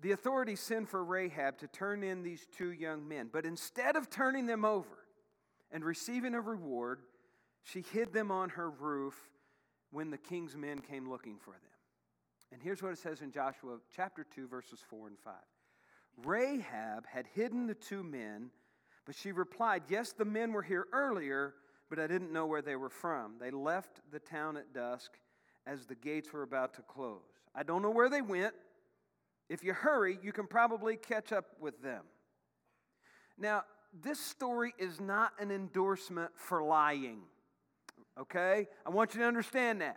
the 0.00 0.12
authorities 0.12 0.60
send 0.60 0.88
for 0.88 1.04
Rahab 1.04 1.58
to 1.58 1.68
turn 1.68 2.02
in 2.02 2.22
these 2.22 2.46
two 2.56 2.72
young 2.72 3.06
men, 3.06 3.28
but 3.32 3.44
instead 3.44 3.96
of 3.96 4.10
turning 4.10 4.46
them 4.46 4.64
over 4.64 5.06
and 5.70 5.84
receiving 5.84 6.34
a 6.34 6.40
reward, 6.40 7.00
she 7.62 7.82
hid 7.92 8.12
them 8.12 8.30
on 8.30 8.50
her 8.50 8.70
roof 8.70 9.14
when 9.90 10.10
the 10.10 10.18
king's 10.18 10.56
men 10.56 10.80
came 10.80 11.08
looking 11.08 11.36
for 11.36 11.52
them. 11.52 11.60
And 12.52 12.62
here's 12.62 12.82
what 12.82 12.92
it 12.92 12.98
says 12.98 13.20
in 13.20 13.30
Joshua 13.30 13.78
chapter 13.94 14.24
2, 14.34 14.48
verses 14.48 14.80
4 14.88 15.08
and 15.08 15.18
5. 15.18 15.34
Rahab 16.24 17.06
had 17.06 17.26
hidden 17.34 17.66
the 17.66 17.74
two 17.74 18.02
men, 18.02 18.50
but 19.06 19.14
she 19.14 19.32
replied, 19.32 19.82
Yes, 19.88 20.12
the 20.12 20.24
men 20.24 20.52
were 20.52 20.62
here 20.62 20.86
earlier 20.92 21.54
but 21.90 21.98
I 21.98 22.06
didn't 22.06 22.32
know 22.32 22.46
where 22.46 22.62
they 22.62 22.76
were 22.76 22.88
from. 22.88 23.34
They 23.38 23.50
left 23.50 24.00
the 24.12 24.20
town 24.20 24.56
at 24.56 24.72
dusk 24.72 25.10
as 25.66 25.84
the 25.84 25.96
gates 25.96 26.32
were 26.32 26.44
about 26.44 26.72
to 26.74 26.82
close. 26.82 27.20
I 27.54 27.64
don't 27.64 27.82
know 27.82 27.90
where 27.90 28.08
they 28.08 28.22
went. 28.22 28.54
If 29.50 29.64
you 29.64 29.72
hurry, 29.72 30.16
you 30.22 30.32
can 30.32 30.46
probably 30.46 30.96
catch 30.96 31.32
up 31.32 31.44
with 31.60 31.82
them. 31.82 32.04
Now, 33.36 33.64
this 34.00 34.20
story 34.20 34.72
is 34.78 35.00
not 35.00 35.32
an 35.40 35.50
endorsement 35.50 36.30
for 36.36 36.62
lying, 36.62 37.22
okay? 38.16 38.68
I 38.86 38.90
want 38.90 39.12
you 39.12 39.20
to 39.22 39.26
understand 39.26 39.80
that. 39.80 39.96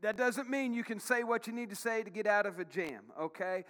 That 0.00 0.16
doesn't 0.16 0.48
mean 0.48 0.72
you 0.72 0.82
can 0.82 0.98
say 0.98 1.24
what 1.24 1.46
you 1.46 1.52
need 1.52 1.68
to 1.68 1.76
say 1.76 2.02
to 2.02 2.08
get 2.08 2.26
out 2.26 2.46
of 2.46 2.58
a 2.58 2.64
jam, 2.64 3.02
okay? 3.20 3.66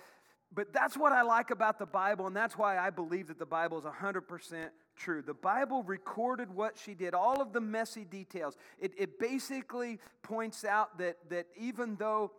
But 0.54 0.72
that's 0.72 0.96
what 0.96 1.10
I 1.10 1.22
like 1.22 1.50
about 1.50 1.80
the 1.80 1.86
Bible, 1.86 2.28
and 2.28 2.36
that's 2.36 2.56
why 2.56 2.78
I 2.78 2.90
believe 2.90 3.26
that 3.28 3.38
the 3.40 3.46
Bible 3.46 3.78
is 3.78 3.84
100% 3.84 4.68
true. 4.94 5.22
The 5.22 5.34
Bible 5.34 5.82
recorded 5.82 6.54
what 6.54 6.78
she 6.78 6.94
did, 6.94 7.14
all 7.14 7.42
of 7.42 7.52
the 7.52 7.60
messy 7.60 8.04
details. 8.04 8.56
It, 8.78 8.92
it 8.96 9.18
basically 9.18 9.98
points 10.22 10.64
out 10.64 10.98
that, 10.98 11.16
that 11.30 11.46
even 11.58 11.96
though 11.96 12.30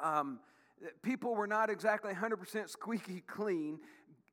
um, 0.00 0.38
people 1.02 1.34
were 1.34 1.46
not 1.46 1.70
exactly 1.70 2.12
100% 2.12 2.68
squeaky 2.68 3.22
clean, 3.26 3.78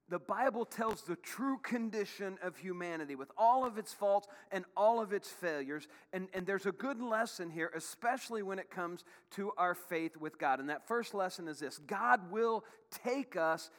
the 0.09 0.19
Bible 0.19 0.65
tells 0.65 1.01
the 1.01 1.15
true 1.15 1.57
condition 1.63 2.37
of 2.43 2.57
humanity 2.57 3.15
with 3.15 3.31
all 3.37 3.65
of 3.65 3.77
its 3.77 3.93
faults 3.93 4.27
and 4.51 4.65
all 4.75 5.01
of 5.01 5.13
its 5.13 5.29
failures. 5.29 5.87
And, 6.11 6.27
and 6.33 6.45
there's 6.45 6.65
a 6.65 6.71
good 6.71 7.01
lesson 7.01 7.49
here, 7.49 7.71
especially 7.75 8.43
when 8.43 8.59
it 8.59 8.69
comes 8.69 9.05
to 9.31 9.51
our 9.57 9.73
faith 9.73 10.17
with 10.17 10.37
God. 10.37 10.59
And 10.59 10.69
that 10.69 10.87
first 10.87 11.13
lesson 11.13 11.47
is 11.47 11.59
this 11.59 11.79
God 11.79 12.31
will 12.31 12.63
take 12.91 13.35
us 13.35 13.71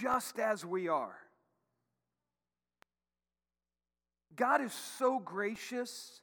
just 0.00 0.38
as 0.38 0.64
we 0.64 0.88
are. 0.88 1.16
God 4.36 4.62
is 4.62 4.72
so 4.72 5.18
gracious. 5.18 6.22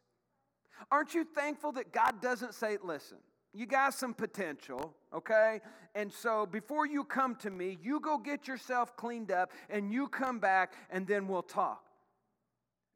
Aren't 0.90 1.14
you 1.14 1.26
thankful 1.26 1.74
that 1.74 1.92
God 1.92 2.22
doesn't 2.22 2.54
say, 2.54 2.78
listen, 2.82 3.18
you 3.56 3.66
got 3.66 3.94
some 3.94 4.14
potential, 4.14 4.94
okay? 5.14 5.62
And 5.96 6.12
so 6.12 6.46
before 6.46 6.86
you 6.86 7.06
come 7.06 7.36
to 7.38 7.50
me, 7.50 7.78
you 7.82 8.02
go 8.02 8.18
get 8.18 8.48
yourself 8.48 8.98
cleaned 8.98 9.32
up 9.32 9.52
and 9.70 9.92
you 9.92 10.10
come 10.10 10.40
back 10.40 10.74
and 10.90 11.08
then 11.08 11.28
we'll 11.28 11.42
talk. 11.42 11.82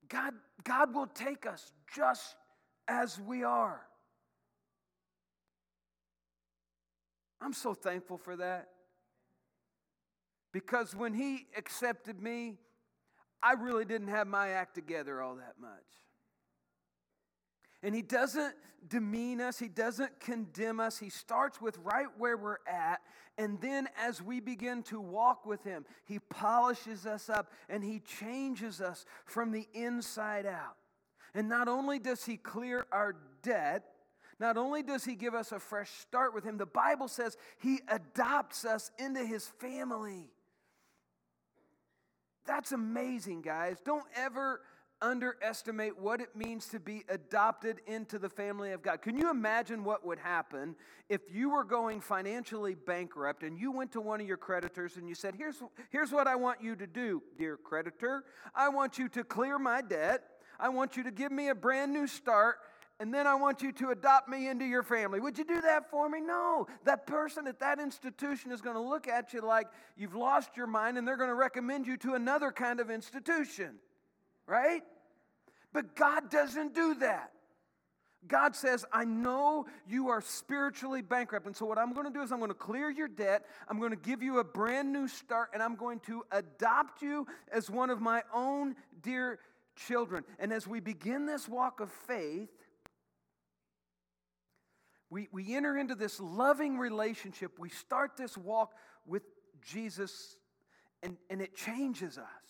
God, 0.10 0.34
God 0.63 0.94
will 0.94 1.08
take 1.08 1.46
us 1.46 1.72
just 1.96 2.36
as 2.89 3.22
we 3.22 3.44
are. 3.44 3.82
I'm 7.42 7.54
so 7.54 7.74
thankful 7.74 8.18
for 8.18 8.36
that. 8.36 8.68
Because 10.51 10.94
when 10.94 11.13
He 11.13 11.48
accepted 11.56 12.22
me, 12.22 12.58
I 13.42 13.54
really 13.54 13.86
didn't 13.86 14.10
have 14.10 14.28
my 14.28 14.50
act 14.50 14.75
together 14.75 15.22
all 15.22 15.36
that 15.36 15.56
much. 15.62 15.70
And 17.82 17.96
he 17.96 18.02
doesn't 18.02 18.56
demean 18.88 19.42
us, 19.42 19.60
he 19.60 19.68
doesn't 19.68 20.20
condemn 20.20 20.80
us. 20.80 20.98
He 20.98 21.10
starts 21.10 21.62
with 21.62 21.78
right 21.80 22.08
where 22.18 22.38
we're 22.38 22.58
at. 22.68 23.02
And 23.38 23.60
then 23.62 23.88
as 23.98 24.22
we 24.22 24.40
begin 24.40 24.84
to 24.84 25.00
walk 25.00 25.46
with 25.46 25.64
him, 25.64 25.86
he 26.06 26.20
polishes 26.20 27.06
us 27.06 27.30
up 27.30 27.52
and 27.70 27.84
he 27.84 28.00
changes 28.00 28.82
us 28.82 29.06
from 29.26 29.52
the 29.52 29.68
inside 29.74 30.46
out. 30.46 30.76
And 31.34 31.48
not 31.48 31.68
only 31.68 32.00
does 32.00 32.26
he 32.26 32.38
clear 32.38 32.86
our 32.92 33.16
debt, 33.44 33.86
not 34.40 34.58
only 34.58 34.84
does 34.84 35.04
he 35.04 35.16
give 35.16 35.36
us 35.36 35.52
a 35.52 35.60
fresh 35.60 35.92
start 35.92 36.34
with 36.34 36.44
him, 36.44 36.58
the 36.58 36.66
Bible 36.66 37.08
says 37.08 37.38
he 37.60 37.82
adopts 37.90 38.66
us 38.66 38.90
into 38.98 39.26
his 39.26 39.46
family. 39.46 40.32
That's 42.46 42.72
amazing, 42.72 43.42
guys. 43.42 43.78
Don't 43.86 44.06
ever 44.16 44.62
underestimate 45.01 45.98
what 45.98 46.22
it 46.22 46.36
means 46.36 46.68
to 46.68 46.79
be 46.79 47.03
adopted 47.10 47.82
into 47.88 48.20
the 48.20 48.29
family 48.29 48.72
of 48.72 48.82
God. 48.82 49.01
Can 49.01 49.18
you 49.18 49.29
imagine 49.29 49.84
what 49.84 50.06
would 50.06 50.20
happen 50.20 50.75
if 51.08 51.22
you 51.32 51.50
were 51.50 51.63
going 51.63 52.01
financially 52.01 52.75
bankrupt 52.75 53.44
and 53.44 53.58
you 53.58 53.72
went 53.72 53.91
to 53.94 54.01
one 54.01 54.20
of 54.22 54.27
your 54.27 54.38
creditors 54.38 54.98
and 54.98 55.08
you 55.08 55.15
said, 55.15 55.36
Here's, 55.36 55.62
here's 55.89 56.12
what 56.12 56.27
I 56.27 56.36
want 56.36 56.62
you 56.62 56.75
to 56.75 56.88
do, 56.88 57.24
dear 57.38 57.58
creditor. 57.58 58.25
I 58.53 58.70
want 58.70 58.98
you 58.98 59.10
to 59.10 59.24
clear 59.24 59.58
my 59.58 59.82
debt. 59.82 60.24
I 60.60 60.70
want 60.70 60.98
you 60.98 61.03
to 61.03 61.12
give 61.12 61.32
me 61.32 61.50
a 61.50 61.56
brand 61.56 61.94
new 61.94 62.08
start 62.08 62.58
and 63.01 63.13
then 63.13 63.27
I 63.27 63.36
want 63.36 63.62
you 63.62 63.72
to 63.72 63.91
adopt 63.91 64.27
me 64.27 64.50
into 64.50 64.65
your 64.65 64.84
family. 64.84 65.22
Would 65.22 65.38
you 65.38 65.46
do 65.46 65.62
that 65.62 65.89
for 65.89 66.10
me? 66.10 66.20
No. 66.20 66.68
That 66.84 67.08
person 67.08 67.48
at 67.48 67.60
that 67.62 67.79
institution 67.79 68.51
is 68.51 68.60
going 68.60 68.75
to 68.75 68.82
look 68.82 69.08
at 69.08 69.32
you 69.32 69.39
like 69.39 69.68
you've 69.96 70.15
lost 70.15 70.58
your 70.58 70.68
mind 70.68 70.98
and 70.98 71.08
they're 71.08 71.15
going 71.15 71.29
to 71.29 71.36
recommend 71.36 71.88
you 71.88 71.96
to 71.98 72.15
another 72.15 72.51
kind 72.51 72.82
of 72.82 72.91
institution, 72.91 73.75
right? 74.50 74.82
But 75.72 75.96
God 75.96 76.29
doesn't 76.32 76.74
do 76.74 76.96
that. 76.96 77.32
God 78.27 78.56
says, 78.56 78.86
I 78.91 79.06
know 79.06 79.65
you 79.88 80.10
are 80.10 80.20
spiritually 80.20 81.01
bankrupt. 81.01 81.46
And 81.46 81.56
so, 81.56 81.65
what 81.65 81.77
I'm 81.77 81.94
going 81.94 82.06
to 82.06 82.12
do 82.12 82.22
is, 82.22 82.34
I'm 82.34 82.39
going 82.39 82.50
to 82.50 82.56
clear 82.56 82.89
your 82.89 83.08
debt. 83.08 83.46
I'm 83.70 83.79
going 83.79 83.91
to 83.91 83.98
give 83.98 84.22
you 84.22 84.39
a 84.39 84.44
brand 84.44 84.91
new 84.91 85.08
start, 85.08 85.51
and 85.53 85.63
I'm 85.63 85.75
going 85.75 86.01
to 86.01 86.24
adopt 86.32 87.01
you 87.01 87.27
as 87.51 87.70
one 87.70 87.89
of 87.89 88.01
my 88.01 88.24
own 88.34 88.75
dear 89.01 89.39
children. 89.88 90.25
And 90.38 90.51
as 90.51 90.68
we 90.68 90.82
begin 90.82 91.27
this 91.27 91.48
walk 91.48 91.79
of 91.79 91.89
faith, 91.91 92.50
we, 95.10 95.29
we 95.32 95.56
enter 95.56 95.77
into 95.77 95.96
this 95.96 96.20
loving 96.20 96.77
relationship. 96.77 97.58
We 97.58 97.70
start 97.70 98.18
this 98.18 98.38
walk 98.38 98.74
with 99.06 99.24
Jesus, 99.62 100.36
and, 101.01 101.15
and 101.29 101.41
it 101.41 101.56
changes 101.56 102.18
us. 102.18 102.49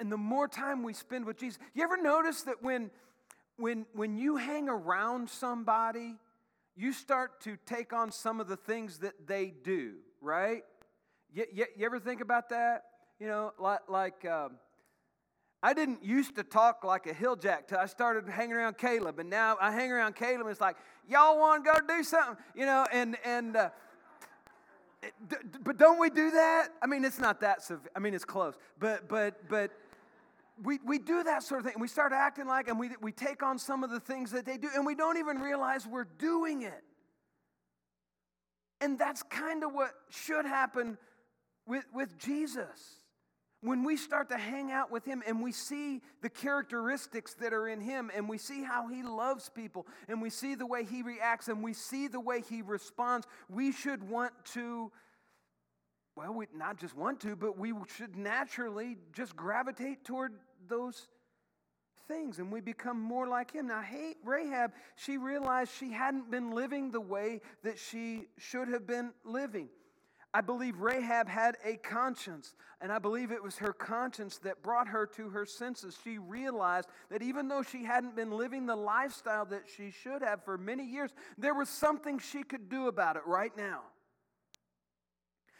And 0.00 0.10
the 0.10 0.16
more 0.16 0.48
time 0.48 0.82
we 0.82 0.94
spend 0.94 1.26
with 1.26 1.36
Jesus, 1.36 1.58
you 1.74 1.84
ever 1.84 1.98
notice 1.98 2.42
that 2.42 2.62
when, 2.62 2.90
when, 3.58 3.84
when 3.92 4.16
you 4.16 4.36
hang 4.36 4.66
around 4.66 5.28
somebody, 5.28 6.16
you 6.74 6.94
start 6.94 7.42
to 7.42 7.58
take 7.66 7.92
on 7.92 8.10
some 8.10 8.40
of 8.40 8.48
the 8.48 8.56
things 8.56 8.98
that 8.98 9.26
they 9.26 9.52
do, 9.62 9.96
right? 10.22 10.62
You, 11.34 11.44
you, 11.52 11.66
you 11.76 11.84
ever 11.84 12.00
think 12.00 12.22
about 12.22 12.48
that? 12.48 12.84
You 13.20 13.26
know, 13.26 13.52
like, 13.58 13.80
like 13.90 14.24
um, 14.24 14.52
I 15.62 15.74
didn't 15.74 16.02
used 16.02 16.34
to 16.36 16.44
talk 16.44 16.82
like 16.82 17.06
a 17.06 17.12
hilljack 17.12 17.68
till 17.68 17.76
I 17.76 17.84
started 17.84 18.26
hanging 18.26 18.54
around 18.54 18.78
Caleb, 18.78 19.18
and 19.18 19.28
now 19.28 19.58
I 19.60 19.70
hang 19.70 19.92
around 19.92 20.16
Caleb. 20.16 20.40
And 20.40 20.50
it's 20.50 20.62
like, 20.62 20.76
y'all 21.06 21.38
want 21.38 21.62
to 21.62 21.70
go 21.72 21.78
do 21.86 22.02
something, 22.02 22.42
you 22.54 22.64
know? 22.64 22.86
And 22.90 23.18
and 23.22 23.54
uh, 23.54 23.68
but 25.62 25.76
don't 25.76 26.00
we 26.00 26.08
do 26.08 26.30
that? 26.30 26.68
I 26.80 26.86
mean, 26.86 27.04
it's 27.04 27.18
not 27.18 27.42
that 27.42 27.62
severe. 27.62 27.90
I 27.94 27.98
mean, 27.98 28.14
it's 28.14 28.24
close, 28.24 28.54
but 28.78 29.06
but 29.06 29.46
but. 29.46 29.70
We, 30.62 30.78
we 30.84 30.98
do 30.98 31.22
that 31.22 31.42
sort 31.42 31.60
of 31.60 31.66
thing. 31.66 31.74
And 31.74 31.82
we 31.82 31.88
start 31.88 32.12
acting 32.12 32.46
like, 32.46 32.68
and 32.68 32.78
we, 32.78 32.90
we 33.00 33.12
take 33.12 33.42
on 33.42 33.58
some 33.58 33.82
of 33.82 33.90
the 33.90 34.00
things 34.00 34.30
that 34.32 34.44
they 34.44 34.58
do, 34.58 34.68
and 34.74 34.84
we 34.84 34.94
don't 34.94 35.16
even 35.16 35.38
realize 35.38 35.86
we're 35.86 36.08
doing 36.18 36.62
it. 36.62 36.82
And 38.80 38.98
that's 38.98 39.22
kind 39.22 39.62
of 39.62 39.72
what 39.72 39.92
should 40.08 40.46
happen 40.46 40.96
with, 41.66 41.84
with 41.94 42.18
Jesus. 42.18 43.00
When 43.62 43.84
we 43.84 43.98
start 43.98 44.30
to 44.30 44.38
hang 44.38 44.72
out 44.72 44.90
with 44.90 45.04
him 45.04 45.22
and 45.26 45.42
we 45.42 45.52
see 45.52 46.00
the 46.22 46.30
characteristics 46.30 47.34
that 47.34 47.52
are 47.52 47.68
in 47.68 47.80
him 47.82 48.10
and 48.14 48.26
we 48.26 48.38
see 48.38 48.62
how 48.62 48.88
he 48.88 49.02
loves 49.02 49.50
people 49.50 49.86
and 50.08 50.22
we 50.22 50.30
see 50.30 50.54
the 50.54 50.64
way 50.64 50.84
he 50.84 51.02
reacts 51.02 51.48
and 51.48 51.62
we 51.62 51.74
see 51.74 52.08
the 52.08 52.20
way 52.20 52.40
he 52.40 52.62
responds, 52.62 53.26
we 53.50 53.70
should 53.70 54.08
want 54.08 54.32
to, 54.54 54.90
well, 56.16 56.32
we 56.32 56.46
not 56.56 56.78
just 56.78 56.96
want 56.96 57.20
to, 57.20 57.36
but 57.36 57.58
we 57.58 57.74
should 57.94 58.16
naturally 58.16 58.96
just 59.12 59.36
gravitate 59.36 60.06
toward 60.06 60.32
those 60.68 61.08
things 62.08 62.38
and 62.38 62.50
we 62.50 62.60
become 62.60 63.00
more 63.00 63.28
like 63.28 63.52
him. 63.52 63.68
Now, 63.68 63.82
hey, 63.82 64.14
Rahab, 64.24 64.72
she 64.96 65.16
realized 65.16 65.72
she 65.78 65.92
hadn't 65.92 66.30
been 66.30 66.50
living 66.50 66.90
the 66.90 67.00
way 67.00 67.40
that 67.62 67.78
she 67.78 68.26
should 68.38 68.68
have 68.68 68.86
been 68.86 69.12
living. 69.24 69.68
I 70.32 70.40
believe 70.42 70.78
Rahab 70.78 71.28
had 71.28 71.56
a 71.64 71.76
conscience, 71.76 72.54
and 72.80 72.92
I 72.92 73.00
believe 73.00 73.32
it 73.32 73.42
was 73.42 73.58
her 73.58 73.72
conscience 73.72 74.38
that 74.38 74.62
brought 74.62 74.86
her 74.86 75.04
to 75.16 75.28
her 75.30 75.44
senses. 75.44 75.98
She 76.04 76.18
realized 76.18 76.88
that 77.10 77.20
even 77.20 77.48
though 77.48 77.62
she 77.62 77.84
hadn't 77.84 78.14
been 78.14 78.30
living 78.30 78.66
the 78.66 78.76
lifestyle 78.76 79.44
that 79.46 79.64
she 79.76 79.90
should 79.90 80.22
have 80.22 80.44
for 80.44 80.56
many 80.56 80.84
years, 80.84 81.10
there 81.36 81.54
was 81.54 81.68
something 81.68 82.20
she 82.20 82.44
could 82.44 82.68
do 82.68 82.86
about 82.86 83.16
it 83.16 83.22
right 83.26 83.56
now. 83.56 83.80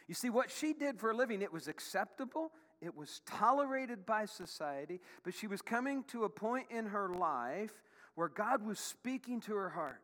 You 0.07 0.15
see, 0.15 0.31
what 0.31 0.53
she 0.53 0.73
did 0.73 1.01
for 1.01 1.11
a 1.11 1.17
living, 1.17 1.43
it 1.43 1.53
was 1.53 1.67
acceptable, 1.67 2.53
it 2.81 2.97
was 2.97 3.21
tolerated 3.27 4.07
by 4.07 4.25
society, 4.25 5.01
but 5.23 5.35
she 5.35 5.47
was 5.47 5.61
coming 5.61 6.05
to 6.09 6.25
a 6.25 6.31
point 6.31 6.67
in 6.71 6.87
her 6.87 7.09
life 7.11 7.73
where 8.15 8.29
God 8.29 8.65
was 8.65 8.79
speaking 8.79 9.41
to 9.43 9.55
her 9.55 9.69
heart. 9.69 10.03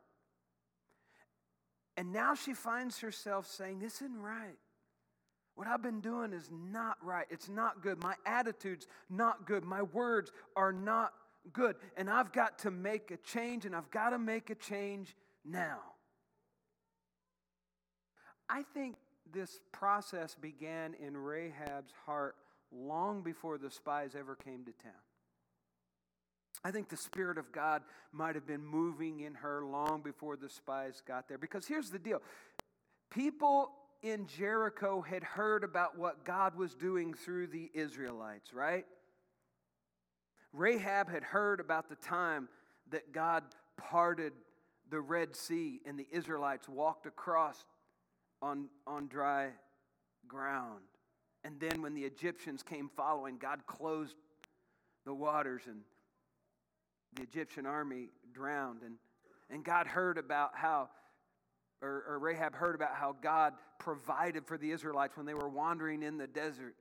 And 1.96 2.12
now 2.12 2.34
she 2.34 2.52
finds 2.52 2.98
herself 3.00 3.46
saying, 3.46 3.78
This 3.78 3.96
isn't 3.96 4.20
right. 4.20 4.58
What 5.54 5.66
I've 5.66 5.82
been 5.82 6.00
doing 6.00 6.34
is 6.34 6.50
not 6.52 6.98
right. 7.02 7.26
It's 7.30 7.48
not 7.48 7.82
good. 7.82 8.02
My 8.02 8.14
attitude's 8.26 8.86
not 9.08 9.46
good. 9.46 9.64
My 9.64 9.82
words 9.82 10.30
are 10.54 10.72
not 10.72 11.14
good. 11.54 11.76
And 11.96 12.10
I've 12.10 12.30
got 12.30 12.58
to 12.60 12.70
make 12.70 13.10
a 13.10 13.16
change, 13.16 13.64
and 13.64 13.74
I've 13.74 13.90
got 13.90 14.10
to 14.10 14.18
make 14.18 14.50
a 14.50 14.54
change 14.54 15.16
now. 15.46 15.78
I 18.50 18.64
think 18.74 18.96
this 19.32 19.58
process 19.72 20.34
began 20.34 20.94
in 20.94 21.16
Rahab's 21.16 21.92
heart 22.04 22.36
long 22.72 23.22
before 23.22 23.58
the 23.58 23.70
spies 23.70 24.14
ever 24.18 24.34
came 24.34 24.64
to 24.64 24.72
town. 24.72 24.92
I 26.64 26.70
think 26.70 26.88
the 26.88 26.96
Spirit 26.96 27.38
of 27.38 27.52
God 27.52 27.82
might 28.12 28.34
have 28.34 28.46
been 28.46 28.64
moving 28.64 29.20
in 29.20 29.34
her 29.34 29.64
long 29.64 30.00
before 30.02 30.36
the 30.36 30.48
spies 30.48 31.02
got 31.06 31.28
there. 31.28 31.38
Because 31.38 31.66
here's 31.66 31.90
the 31.90 31.98
deal 31.98 32.22
people 33.10 33.70
in 34.02 34.26
Jericho 34.26 35.00
had 35.00 35.22
heard 35.22 35.64
about 35.64 35.98
what 35.98 36.24
God 36.24 36.56
was 36.56 36.74
doing 36.74 37.14
through 37.14 37.48
the 37.48 37.70
Israelites, 37.74 38.52
right? 38.52 38.84
Rahab 40.52 41.10
had 41.10 41.22
heard 41.22 41.60
about 41.60 41.88
the 41.88 41.96
time 41.96 42.48
that 42.90 43.12
God 43.12 43.44
parted 43.76 44.32
the 44.90 45.00
Red 45.00 45.36
Sea 45.36 45.80
and 45.84 45.98
the 45.98 46.06
Israelites 46.10 46.68
walked 46.68 47.06
across 47.06 47.64
on, 48.40 48.68
on 48.86 49.08
dry 49.08 49.50
ground. 50.28 50.82
And 51.46 51.60
then 51.60 51.80
when 51.80 51.94
the 51.94 52.02
Egyptians 52.02 52.64
came 52.64 52.88
following, 52.88 53.38
God 53.38 53.60
closed 53.68 54.16
the 55.04 55.14
waters 55.14 55.62
and 55.68 55.82
the 57.14 57.22
Egyptian 57.22 57.66
army 57.66 58.08
drowned. 58.34 58.82
And, 58.82 58.96
and 59.48 59.64
God 59.64 59.86
heard 59.86 60.18
about 60.18 60.56
how, 60.56 60.88
or, 61.80 62.04
or 62.08 62.18
Rahab 62.18 62.56
heard 62.56 62.74
about 62.74 62.96
how 62.96 63.14
God 63.22 63.52
provided 63.78 64.44
for 64.44 64.58
the 64.58 64.72
Israelites 64.72 65.16
when 65.16 65.24
they 65.24 65.34
were 65.34 65.48
wandering 65.48 66.02
in 66.02 66.18
the 66.18 66.26
desert 66.26 66.74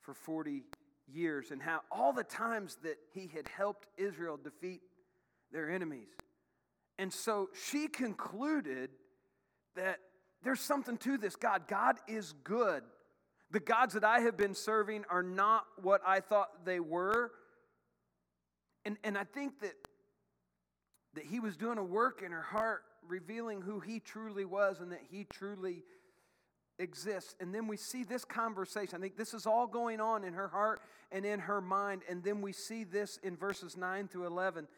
for 0.00 0.12
40 0.12 0.64
years 1.06 1.52
and 1.52 1.62
how 1.62 1.82
all 1.92 2.12
the 2.12 2.24
times 2.24 2.78
that 2.82 2.96
he 3.14 3.30
had 3.32 3.46
helped 3.46 3.86
Israel 3.96 4.36
defeat 4.36 4.80
their 5.52 5.70
enemies. 5.70 6.08
And 6.98 7.12
so 7.12 7.48
she 7.68 7.86
concluded 7.86 8.90
that 9.76 10.00
there's 10.42 10.60
something 10.60 10.96
to 10.96 11.16
this 11.16 11.36
God. 11.36 11.68
God 11.68 11.98
is 12.08 12.34
good. 12.42 12.82
The 13.50 13.60
gods 13.60 13.94
that 13.94 14.04
I 14.04 14.20
have 14.20 14.36
been 14.36 14.54
serving 14.54 15.04
are 15.10 15.22
not 15.22 15.64
what 15.82 16.00
I 16.06 16.20
thought 16.20 16.64
they 16.64 16.80
were. 16.80 17.32
And, 18.84 18.96
and 19.02 19.18
I 19.18 19.24
think 19.24 19.60
that, 19.60 19.74
that 21.14 21.24
he 21.24 21.40
was 21.40 21.56
doing 21.56 21.78
a 21.78 21.84
work 21.84 22.22
in 22.24 22.32
her 22.32 22.42
heart, 22.42 22.82
revealing 23.06 23.60
who 23.60 23.80
he 23.80 23.98
truly 23.98 24.44
was 24.44 24.80
and 24.80 24.92
that 24.92 25.02
he 25.10 25.24
truly 25.24 25.82
exists. 26.78 27.34
And 27.40 27.54
then 27.54 27.66
we 27.66 27.76
see 27.76 28.04
this 28.04 28.24
conversation. 28.24 28.96
I 28.96 29.00
think 29.00 29.16
this 29.16 29.34
is 29.34 29.46
all 29.46 29.66
going 29.66 30.00
on 30.00 30.24
in 30.24 30.32
her 30.34 30.48
heart 30.48 30.80
and 31.10 31.24
in 31.24 31.40
her 31.40 31.60
mind. 31.60 32.02
And 32.08 32.22
then 32.22 32.40
we 32.40 32.52
see 32.52 32.84
this 32.84 33.18
in 33.22 33.36
verses 33.36 33.76
9 33.76 34.08
through 34.08 34.26
11. 34.26 34.68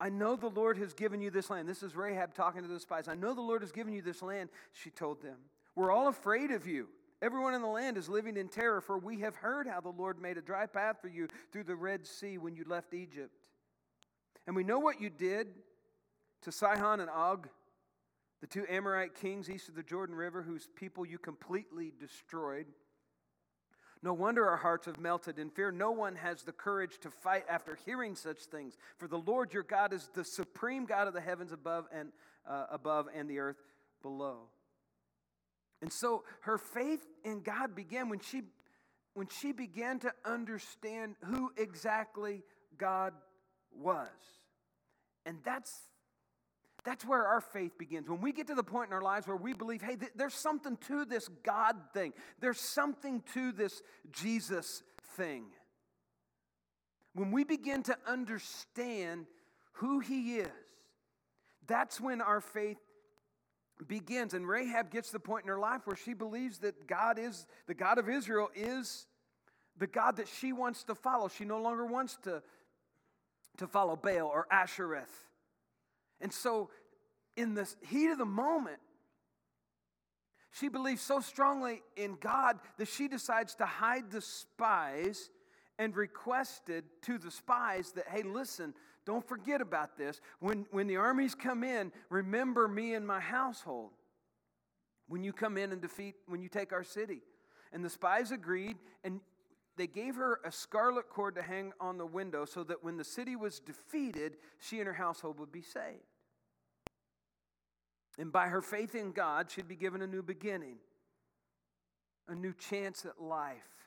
I 0.00 0.10
know 0.10 0.36
the 0.36 0.48
Lord 0.48 0.76
has 0.78 0.92
given 0.92 1.20
you 1.20 1.30
this 1.30 1.50
land. 1.50 1.68
This 1.68 1.82
is 1.82 1.96
Rahab 1.96 2.34
talking 2.34 2.62
to 2.62 2.68
the 2.68 2.80
spies. 2.80 3.08
I 3.08 3.14
know 3.14 3.34
the 3.34 3.40
Lord 3.40 3.62
has 3.62 3.72
given 3.72 3.92
you 3.92 4.02
this 4.02 4.22
land, 4.22 4.50
she 4.72 4.90
told 4.90 5.22
them. 5.22 5.36
We're 5.74 5.92
all 5.92 6.08
afraid 6.08 6.50
of 6.50 6.66
you. 6.66 6.88
Everyone 7.22 7.54
in 7.54 7.62
the 7.62 7.68
land 7.68 7.96
is 7.96 8.08
living 8.08 8.36
in 8.36 8.48
terror, 8.48 8.80
for 8.80 8.98
we 8.98 9.20
have 9.20 9.36
heard 9.36 9.66
how 9.66 9.80
the 9.80 9.88
Lord 9.88 10.20
made 10.20 10.36
a 10.36 10.42
dry 10.42 10.66
path 10.66 10.96
for 11.00 11.08
you 11.08 11.28
through 11.52 11.64
the 11.64 11.76
Red 11.76 12.06
Sea 12.06 12.38
when 12.38 12.54
you 12.56 12.64
left 12.66 12.92
Egypt. 12.92 13.32
And 14.46 14.54
we 14.54 14.64
know 14.64 14.78
what 14.78 15.00
you 15.00 15.08
did 15.08 15.48
to 16.42 16.52
Sihon 16.52 17.00
and 17.00 17.08
Og, 17.10 17.48
the 18.40 18.46
two 18.46 18.66
Amorite 18.68 19.14
kings 19.14 19.48
east 19.48 19.68
of 19.68 19.74
the 19.74 19.82
Jordan 19.82 20.14
River, 20.14 20.42
whose 20.42 20.68
people 20.76 21.06
you 21.06 21.18
completely 21.18 21.92
destroyed. 21.98 22.66
No 24.02 24.12
wonder 24.12 24.46
our 24.46 24.58
hearts 24.58 24.84
have 24.84 25.00
melted 25.00 25.38
in 25.38 25.48
fear. 25.48 25.72
No 25.72 25.90
one 25.90 26.14
has 26.16 26.42
the 26.42 26.52
courage 26.52 26.98
to 27.00 27.10
fight 27.10 27.46
after 27.48 27.78
hearing 27.86 28.14
such 28.14 28.40
things. 28.40 28.76
For 28.98 29.08
the 29.08 29.16
Lord 29.16 29.54
your 29.54 29.62
God 29.62 29.94
is 29.94 30.10
the 30.14 30.24
supreme 30.24 30.84
God 30.84 31.08
of 31.08 31.14
the 31.14 31.22
heavens 31.22 31.52
above 31.52 31.86
and 31.90 32.10
uh, 32.46 32.66
above 32.70 33.08
and 33.14 33.30
the 33.30 33.38
earth 33.38 33.56
below. 34.02 34.40
And 35.84 35.92
so 35.92 36.24
her 36.40 36.56
faith 36.56 37.04
in 37.26 37.42
God 37.42 37.74
began 37.74 38.08
when 38.08 38.18
she, 38.18 38.40
when 39.12 39.26
she 39.26 39.52
began 39.52 39.98
to 39.98 40.10
understand 40.24 41.14
who 41.24 41.52
exactly 41.58 42.42
God 42.78 43.12
was. 43.70 44.08
And 45.26 45.36
that's, 45.44 45.70
that's 46.82 47.04
where 47.04 47.26
our 47.26 47.42
faith 47.42 47.76
begins. 47.76 48.08
When 48.08 48.22
we 48.22 48.32
get 48.32 48.46
to 48.46 48.54
the 48.54 48.62
point 48.62 48.88
in 48.88 48.94
our 48.94 49.02
lives 49.02 49.26
where 49.26 49.36
we 49.36 49.52
believe, 49.52 49.82
hey, 49.82 49.96
th- 49.96 50.12
there's 50.16 50.32
something 50.32 50.78
to 50.88 51.04
this 51.04 51.28
God 51.42 51.76
thing, 51.92 52.14
there's 52.40 52.60
something 52.60 53.22
to 53.34 53.52
this 53.52 53.82
Jesus 54.10 54.82
thing. 55.18 55.44
When 57.12 57.30
we 57.30 57.44
begin 57.44 57.82
to 57.82 57.96
understand 58.06 59.26
who 59.72 60.00
He 60.00 60.36
is, 60.36 60.48
that's 61.66 62.00
when 62.00 62.22
our 62.22 62.40
faith 62.40 62.78
begins. 63.88 64.34
And 64.34 64.48
Rahab 64.48 64.90
gets 64.90 65.08
to 65.08 65.14
the 65.14 65.20
point 65.20 65.44
in 65.44 65.48
her 65.48 65.58
life 65.58 65.82
where 65.86 65.96
she 65.96 66.14
believes 66.14 66.58
that 66.58 66.86
God 66.86 67.18
is, 67.18 67.46
the 67.66 67.74
God 67.74 67.98
of 67.98 68.08
Israel 68.08 68.50
is 68.54 69.06
the 69.78 69.86
God 69.86 70.16
that 70.16 70.28
she 70.28 70.52
wants 70.52 70.84
to 70.84 70.94
follow. 70.94 71.28
She 71.28 71.44
no 71.44 71.60
longer 71.60 71.84
wants 71.84 72.16
to, 72.22 72.42
to 73.58 73.66
follow 73.66 73.96
Baal 73.96 74.28
or 74.28 74.46
Ashereth. 74.52 75.04
And 76.20 76.32
so, 76.32 76.70
in 77.36 77.54
the 77.54 77.68
heat 77.88 78.10
of 78.10 78.18
the 78.18 78.24
moment, 78.24 78.78
she 80.52 80.68
believes 80.68 81.02
so 81.02 81.18
strongly 81.18 81.82
in 81.96 82.16
God 82.20 82.58
that 82.78 82.86
she 82.86 83.08
decides 83.08 83.56
to 83.56 83.66
hide 83.66 84.12
the 84.12 84.20
spies 84.20 85.30
and 85.78 85.96
requested 85.96 86.84
to 87.02 87.18
the 87.18 87.32
spies 87.32 87.90
that, 87.92 88.06
hey, 88.08 88.22
listen, 88.22 88.72
don't 89.06 89.26
forget 89.26 89.60
about 89.60 89.98
this. 89.98 90.20
When, 90.40 90.66
when 90.70 90.86
the 90.86 90.96
armies 90.96 91.34
come 91.34 91.62
in, 91.62 91.92
remember 92.08 92.68
me 92.68 92.94
and 92.94 93.06
my 93.06 93.20
household. 93.20 93.90
When 95.08 95.22
you 95.22 95.32
come 95.32 95.58
in 95.58 95.72
and 95.72 95.80
defeat, 95.80 96.14
when 96.26 96.40
you 96.40 96.48
take 96.48 96.72
our 96.72 96.84
city. 96.84 97.20
And 97.72 97.84
the 97.84 97.90
spies 97.90 98.30
agreed, 98.30 98.76
and 99.02 99.20
they 99.76 99.86
gave 99.86 100.14
her 100.16 100.40
a 100.44 100.52
scarlet 100.52 101.10
cord 101.10 101.34
to 101.34 101.42
hang 101.42 101.72
on 101.80 101.98
the 101.98 102.06
window 102.06 102.44
so 102.44 102.64
that 102.64 102.82
when 102.82 102.96
the 102.96 103.04
city 103.04 103.36
was 103.36 103.60
defeated, 103.60 104.36
she 104.58 104.78
and 104.78 104.86
her 104.86 104.94
household 104.94 105.38
would 105.40 105.52
be 105.52 105.62
saved. 105.62 106.04
And 108.16 108.32
by 108.32 108.46
her 108.46 108.62
faith 108.62 108.94
in 108.94 109.12
God, 109.12 109.50
she'd 109.50 109.68
be 109.68 109.76
given 109.76 110.00
a 110.00 110.06
new 110.06 110.22
beginning, 110.22 110.76
a 112.28 112.34
new 112.34 112.54
chance 112.54 113.04
at 113.04 113.20
life 113.20 113.83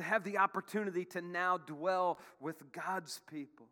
to 0.00 0.08
have 0.08 0.24
the 0.24 0.38
opportunity 0.38 1.04
to 1.06 1.20
now 1.20 1.58
dwell 1.58 2.18
with 2.40 2.72
God's 2.72 3.20
people 3.30 3.66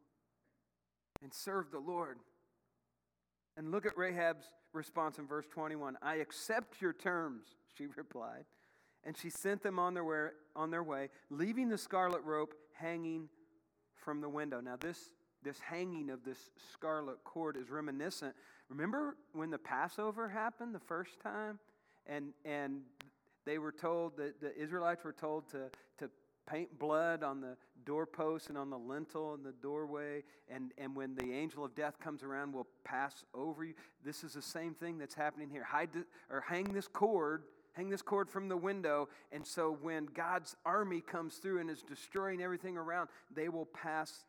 and 1.22 1.32
serve 1.32 1.70
the 1.70 1.78
Lord. 1.78 2.18
And 3.56 3.70
look 3.72 3.86
at 3.86 3.96
Rahab's 3.96 4.46
response 4.72 5.18
in 5.18 5.26
verse 5.26 5.46
21 5.50 5.96
I 6.02 6.16
accept 6.16 6.80
your 6.80 6.92
terms, 6.92 7.46
she 7.76 7.86
replied. 7.96 8.44
And 9.04 9.16
she 9.16 9.30
sent 9.30 9.62
them 9.62 9.78
on 9.78 9.94
their, 9.94 10.04
way, 10.04 10.28
on 10.54 10.70
their 10.70 10.82
way, 10.82 11.08
leaving 11.30 11.68
the 11.68 11.78
scarlet 11.78 12.22
rope 12.24 12.52
hanging 12.74 13.28
from 13.94 14.20
the 14.20 14.28
window. 14.28 14.60
Now, 14.60 14.76
this 14.76 15.10
this 15.42 15.60
hanging 15.60 16.10
of 16.10 16.24
this 16.24 16.50
scarlet 16.72 17.22
cord 17.24 17.56
is 17.56 17.70
reminiscent. 17.70 18.34
Remember 18.68 19.16
when 19.32 19.50
the 19.50 19.58
Passover 19.58 20.28
happened 20.28 20.74
the 20.74 20.80
first 20.80 21.20
time? 21.20 21.58
And, 22.06 22.32
and 22.44 22.80
they 23.48 23.58
were 23.58 23.72
told 23.72 24.18
that 24.18 24.42
the 24.42 24.54
Israelites 24.60 25.02
were 25.04 25.12
told 25.12 25.48
to, 25.48 25.70
to 25.98 26.10
paint 26.46 26.78
blood 26.78 27.22
on 27.22 27.40
the 27.40 27.56
doorpost 27.86 28.50
and 28.50 28.58
on 28.58 28.68
the 28.68 28.76
lintel 28.76 29.32
and 29.32 29.42
the 29.42 29.54
doorway. 29.62 30.22
And, 30.50 30.72
and 30.76 30.94
when 30.94 31.14
the 31.14 31.32
angel 31.32 31.64
of 31.64 31.74
death 31.74 31.98
comes 31.98 32.22
around, 32.22 32.52
will 32.52 32.66
pass 32.84 33.24
over 33.32 33.64
you. 33.64 33.72
This 34.04 34.22
is 34.22 34.34
the 34.34 34.42
same 34.42 34.74
thing 34.74 34.98
that's 34.98 35.14
happening 35.14 35.48
here. 35.48 35.64
Hide 35.64 35.88
the, 35.94 36.04
or 36.30 36.44
hang 36.46 36.64
this 36.74 36.88
cord, 36.88 37.44
hang 37.72 37.88
this 37.88 38.02
cord 38.02 38.28
from 38.28 38.50
the 38.50 38.56
window. 38.56 39.08
And 39.32 39.46
so 39.46 39.78
when 39.80 40.04
God's 40.06 40.54
army 40.66 41.00
comes 41.00 41.36
through 41.36 41.60
and 41.60 41.70
is 41.70 41.82
destroying 41.82 42.42
everything 42.42 42.76
around, 42.76 43.08
they 43.34 43.48
will 43.48 43.66
pass 43.66 44.24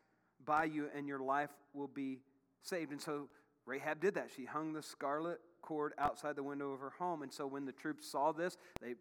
by 0.46 0.64
you 0.64 0.88
and 0.96 1.06
your 1.06 1.20
life 1.20 1.50
will 1.74 1.88
be 1.88 2.20
saved. 2.62 2.90
And 2.90 3.02
so 3.02 3.28
Rahab 3.66 4.00
did 4.00 4.14
that. 4.14 4.30
She 4.34 4.46
hung 4.46 4.72
the 4.72 4.82
scarlet 4.82 5.40
cord 5.60 5.92
outside 5.98 6.36
the 6.36 6.42
window 6.42 6.72
of 6.72 6.80
her 6.80 6.92
home. 6.98 7.22
And 7.22 7.32
so 7.32 7.46
when 7.46 7.66
the 7.66 7.72
troops 7.72 8.10
saw 8.10 8.32
this, 8.32 8.56
they 8.80 8.94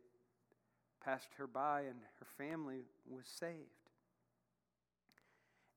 passed 1.03 1.29
her 1.37 1.47
by 1.47 1.81
and 1.81 1.95
her 2.19 2.27
family 2.37 2.81
was 3.09 3.25
saved. 3.25 3.53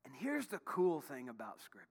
And 0.05 0.15
here's 0.19 0.47
the 0.47 0.59
cool 0.59 1.01
thing 1.01 1.29
about 1.29 1.61
Scripture. 1.61 1.89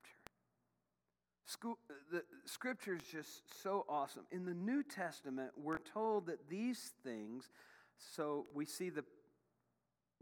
School, 1.52 1.78
the 2.13 2.24
scripture 2.46 2.96
is 2.96 3.02
just 3.12 3.62
so 3.62 3.86
awesome. 3.89 4.24
In 4.32 4.46
the 4.46 4.54
New 4.54 4.84
Testament, 4.84 5.52
we're 5.62 5.80
told 5.80 6.28
that 6.28 6.50
these 6.50 6.94
things, 7.04 7.50
so 8.15 8.46
we 8.54 8.65
see 8.65 8.89
the, 8.89 9.04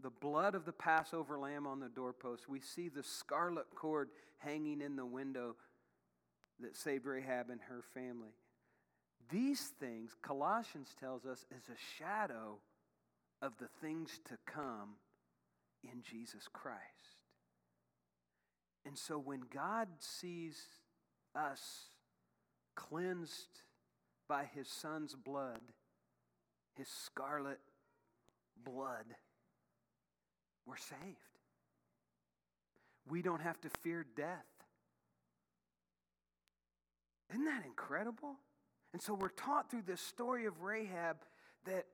the 0.02 0.10
blood 0.10 0.56
of 0.56 0.64
the 0.64 0.72
Passover 0.72 1.38
lamb 1.38 1.68
on 1.68 1.78
the 1.78 1.88
doorpost, 1.88 2.48
we 2.48 2.58
see 2.58 2.88
the 2.88 3.04
scarlet 3.04 3.66
cord 3.76 4.08
hanging 4.38 4.80
in 4.80 4.96
the 4.96 5.06
window 5.06 5.54
that 6.58 6.76
saved 6.76 7.06
Rahab 7.06 7.48
and 7.48 7.60
her 7.68 7.84
family. 7.94 8.34
These 9.30 9.72
things, 9.78 10.16
Colossians 10.22 10.96
tells 10.98 11.26
us, 11.26 11.46
is 11.56 11.68
a 11.68 11.78
shadow 11.96 12.58
of 13.42 13.52
the 13.58 13.68
things 13.80 14.20
to 14.28 14.36
come 14.46 14.96
in 15.82 16.02
Jesus 16.02 16.48
Christ. 16.52 16.80
And 18.84 18.96
so 18.96 19.18
when 19.18 19.40
God 19.52 19.88
sees 19.98 20.56
us 21.34 21.90
cleansed 22.76 23.62
by 24.28 24.44
his 24.44 24.68
son's 24.68 25.14
blood, 25.14 25.60
his 26.76 26.88
scarlet 26.88 27.60
blood, 28.64 29.04
we're 30.66 30.76
saved. 30.76 31.16
We 33.08 33.22
don't 33.22 33.42
have 33.42 33.60
to 33.62 33.70
fear 33.82 34.06
death. 34.16 34.46
Isn't 37.30 37.44
that 37.44 37.64
incredible? 37.64 38.36
And 38.92 39.00
so 39.00 39.14
we're 39.14 39.28
taught 39.28 39.70
through 39.70 39.82
this 39.86 40.00
story 40.00 40.46
of 40.46 40.62
Rahab 40.62 41.18
that 41.64 41.86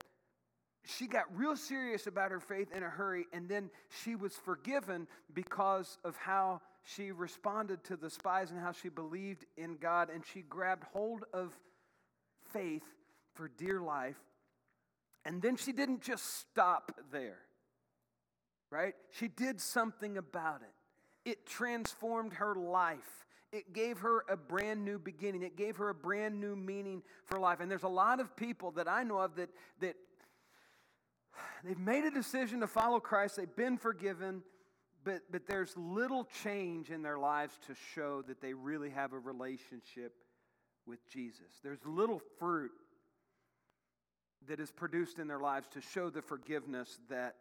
she 0.87 1.07
got 1.07 1.25
real 1.35 1.55
serious 1.55 2.07
about 2.07 2.31
her 2.31 2.39
faith 2.39 2.71
in 2.75 2.83
a 2.83 2.89
hurry, 2.89 3.25
and 3.33 3.49
then 3.49 3.69
she 4.03 4.15
was 4.15 4.33
forgiven 4.33 5.07
because 5.33 5.97
of 6.03 6.15
how 6.15 6.61
she 6.83 7.11
responded 7.11 7.83
to 7.85 7.97
the 7.97 8.09
spies 8.09 8.51
and 8.51 8.59
how 8.59 8.71
she 8.71 8.89
believed 8.89 9.45
in 9.57 9.75
God, 9.75 10.09
and 10.09 10.23
she 10.25 10.41
grabbed 10.41 10.85
hold 10.85 11.25
of 11.33 11.53
faith 12.53 12.83
for 13.33 13.49
dear 13.57 13.81
life. 13.81 14.17
And 15.25 15.41
then 15.41 15.57
she 15.57 15.73
didn't 15.73 16.01
just 16.01 16.39
stop 16.39 16.93
there, 17.11 17.39
right? 18.71 18.95
She 19.11 19.27
did 19.27 19.59
something 19.59 20.17
about 20.17 20.61
it. 20.61 21.29
It 21.29 21.45
transformed 21.45 22.33
her 22.33 22.55
life. 22.55 23.25
It 23.51 23.73
gave 23.73 23.99
her 23.99 24.23
a 24.29 24.37
brand 24.37 24.85
new 24.85 24.99
beginning. 24.99 25.41
It 25.41 25.57
gave 25.57 25.77
her 25.77 25.89
a 25.89 25.95
brand 25.95 26.39
new 26.39 26.55
meaning 26.55 27.03
for 27.25 27.39
life. 27.39 27.59
And 27.59 27.69
there's 27.69 27.83
a 27.83 27.89
lot 27.89 28.21
of 28.21 28.35
people 28.37 28.71
that 28.71 28.87
I 28.87 29.03
know 29.03 29.19
of 29.19 29.35
that, 29.35 29.49
that 29.81 29.95
they've 31.63 31.77
made 31.77 32.03
a 32.03 32.11
decision 32.11 32.59
to 32.61 32.67
follow 32.67 32.99
Christ, 32.99 33.37
they've 33.37 33.55
been 33.55 33.77
forgiven, 33.77 34.43
but, 35.03 35.21
but 35.31 35.47
there's 35.47 35.75
little 35.77 36.27
change 36.43 36.89
in 36.89 37.01
their 37.01 37.17
lives 37.17 37.53
to 37.67 37.75
show 37.93 38.21
that 38.23 38.41
they 38.41 38.53
really 38.53 38.89
have 38.89 39.13
a 39.13 39.19
relationship 39.19 40.13
with 40.85 40.99
Jesus. 41.07 41.59
There's 41.63 41.79
little 41.85 42.21
fruit 42.39 42.71
that 44.47 44.59
is 44.59 44.71
produced 44.71 45.19
in 45.19 45.27
their 45.27 45.39
lives 45.39 45.67
to 45.69 45.81
show 45.81 46.09
the 46.09 46.21
forgiveness 46.21 46.99
that, 47.09 47.35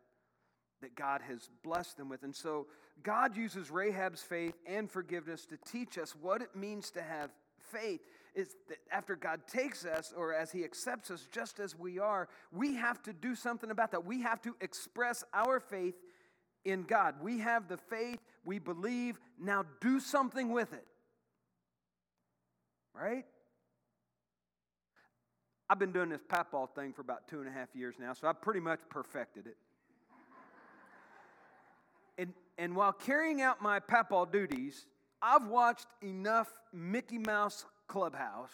that 0.82 0.94
God 0.94 1.22
has 1.28 1.48
blessed 1.62 1.96
them 1.96 2.09
with. 2.09 2.22
And 2.22 2.35
so 2.35 2.66
God 3.02 3.37
uses 3.37 3.70
Rahab's 3.70 4.22
faith 4.22 4.54
and 4.66 4.90
forgiveness 4.90 5.46
to 5.46 5.56
teach 5.70 5.98
us 5.98 6.14
what 6.20 6.42
it 6.42 6.54
means 6.54 6.90
to 6.92 7.02
have 7.02 7.30
faith 7.72 8.00
is 8.37 8.55
that 8.68 8.79
after 8.92 9.16
God 9.16 9.40
takes 9.49 9.85
us 9.85 10.12
or 10.16 10.35
as 10.35 10.53
He 10.53 10.62
accepts 10.62 11.11
us 11.11 11.27
just 11.33 11.59
as 11.59 11.77
we 11.77 11.99
are, 11.99 12.29
we 12.53 12.75
have 12.75 13.03
to 13.05 13.12
do 13.12 13.35
something 13.35 13.70
about 13.70 13.90
that. 13.92 14.05
We 14.05 14.22
have 14.22 14.42
to 14.42 14.55
express 14.61 15.25
our 15.33 15.59
faith 15.59 15.94
in 16.66 16.83
God. 16.83 17.14
We 17.22 17.38
have 17.40 17.66
the 17.66 17.79
faith, 17.79 18.20
we 18.44 18.59
believe, 18.59 19.18
now 19.40 19.64
do 19.81 19.99
something 19.99 20.51
with 20.51 20.72
it. 20.75 20.87
Right? 22.94 23.25
I've 25.68 25.79
been 25.79 25.92
doing 25.92 26.11
this 26.11 26.22
papal 26.29 26.66
thing 26.66 26.92
for 26.92 27.01
about 27.01 27.27
two 27.27 27.40
and 27.40 27.49
a 27.49 27.53
half 27.53 27.75
years 27.75 27.96
now, 27.99 28.12
so 28.12 28.29
I've 28.29 28.40
pretty 28.40 28.61
much 28.61 28.81
perfected 28.90 29.46
it. 29.46 29.57
and, 32.18 32.33
and 32.59 32.77
while 32.77 32.92
carrying 32.92 33.40
out 33.40 33.62
my 33.62 33.81
papal 33.81 34.27
duties, 34.27 34.87
I've 35.22 35.46
watched 35.49 35.87
enough 36.03 36.53
Mickey 36.72 37.18
Mouse 37.18 37.64
Clubhouse 37.87 38.51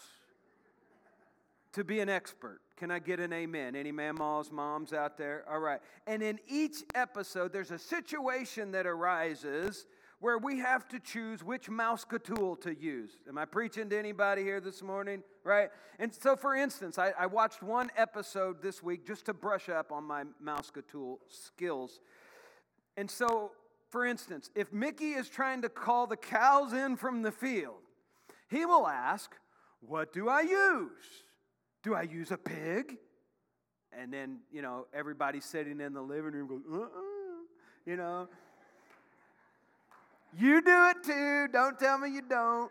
to 1.73 1.85
be 1.85 2.01
an 2.01 2.09
expert. 2.09 2.61
Can 2.77 2.91
I 2.91 2.99
get 2.99 3.21
an 3.21 3.33
amen? 3.33 3.75
Any 3.77 3.93
mamas, 3.93 4.51
moms 4.51 4.93
out 4.93 5.17
there? 5.17 5.45
All 5.51 5.61
right. 5.61 5.81
And 6.07 6.23
in 6.23 6.39
each 6.49 6.83
episode, 6.95 7.53
there's 7.53 7.71
a 7.71 7.79
situation 7.79 8.73
that 8.73 8.87
arises 8.87 9.87
where 10.21 10.39
we 10.39 10.59
have 10.59 10.87
to 10.89 11.01
choose 11.01 11.43
which 11.43 11.69
Mouseketool 11.69 12.61
to 12.61 12.75
use. 12.75 13.19
Am 13.29 13.39
I 13.39 13.45
preaching 13.45 13.89
to 13.91 13.99
anybody 13.99 14.43
here 14.43 14.61
this 14.61 14.83
morning? 14.83 15.23
Right? 15.45 15.71
And 15.99 16.15
so, 16.15 16.37
for 16.37 16.55
instance, 16.55 16.99
I, 16.99 17.13
I 17.19 17.27
watched 17.27 17.63
one 17.63 17.91
episode 17.97 18.63
this 18.63 18.83
week 18.83 19.07
just 19.07 19.27
to 19.27 19.35
brush 19.35 19.69
up 19.69 19.91
on 19.91 20.05
my 20.05 20.25
Mouseketool 20.45 21.19
skills. 21.29 22.01
And 22.97 23.11
so, 23.11 23.53
for 23.91 24.05
instance, 24.05 24.51
if 24.55 24.73
Mickey 24.73 25.13
is 25.13 25.29
trying 25.29 25.63
to 25.63 25.69
call 25.69 26.07
the 26.07 26.17
cows 26.17 26.73
in 26.73 26.97
from 26.97 27.23
the 27.23 27.33
field, 27.33 27.82
he 28.53 28.67
will 28.67 28.87
ask, 28.87 29.35
What 29.81 30.13
do 30.13 30.29
I 30.29 30.43
use? 30.43 31.25
Do 31.83 31.95
I 31.95 32.03
use 32.03 32.31
a 32.31 32.37
pig? 32.37 32.99
And 33.99 34.13
then, 34.13 34.39
you 34.53 34.63
know, 34.63 34.87
everybody 34.95 35.41
sitting 35.41 35.81
in 35.81 35.93
the 35.93 36.01
living 36.01 36.33
room 36.33 36.49
goes, 36.49 36.63
uh 36.71 36.83
uh 36.83 36.89
you 37.85 37.97
know. 37.97 38.29
You 40.39 40.63
do 40.63 40.87
it 40.89 41.03
too. 41.03 41.49
Don't 41.53 41.79
tell 41.79 41.99
me 41.99 42.11
you 42.11 42.23
don't. 42.23 42.71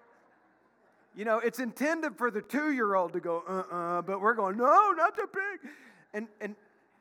You 1.16 1.26
know, 1.26 1.40
it's 1.40 1.60
intended 1.60 2.18
for 2.18 2.32
the 2.32 2.42
two 2.42 2.72
year 2.72 2.96
old 2.96 3.14
to 3.14 3.20
go, 3.20 3.44
uh 3.48 3.76
uh, 3.76 4.02
but 4.02 4.22
we're 4.22 4.34
going, 4.34 4.58
no, 4.58 4.92
not 4.92 5.16
the 5.16 5.28
pig. 5.28 5.72
And, 6.14 6.28
and 6.40 6.56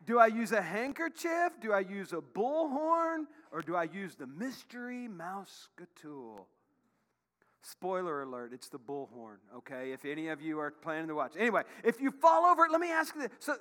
do 0.06 0.18
I 0.18 0.26
use 0.26 0.52
a 0.52 0.62
handkerchief? 0.62 1.52
Do 1.60 1.72
I 1.72 1.80
use 1.80 2.12
a 2.12 2.20
bullhorn? 2.20 3.26
Or 3.52 3.62
do 3.62 3.76
I 3.76 3.84
use 3.84 4.14
the 4.14 4.26
mystery 4.26 5.08
mouse 5.08 5.68
tool? 6.00 6.46
Spoiler 7.62 8.22
alert, 8.22 8.52
it's 8.54 8.68
the 8.68 8.78
bullhorn, 8.78 9.36
okay? 9.56 9.92
If 9.92 10.04
any 10.04 10.28
of 10.28 10.40
you 10.40 10.58
are 10.58 10.70
planning 10.70 11.08
to 11.08 11.14
watch. 11.14 11.32
Anyway, 11.38 11.62
if 11.84 12.00
you 12.00 12.10
fall 12.10 12.46
over, 12.46 12.66
let 12.70 12.80
me 12.80 12.90
ask 12.90 13.14
you 13.14 13.22
this. 13.22 13.30
So 13.38 13.56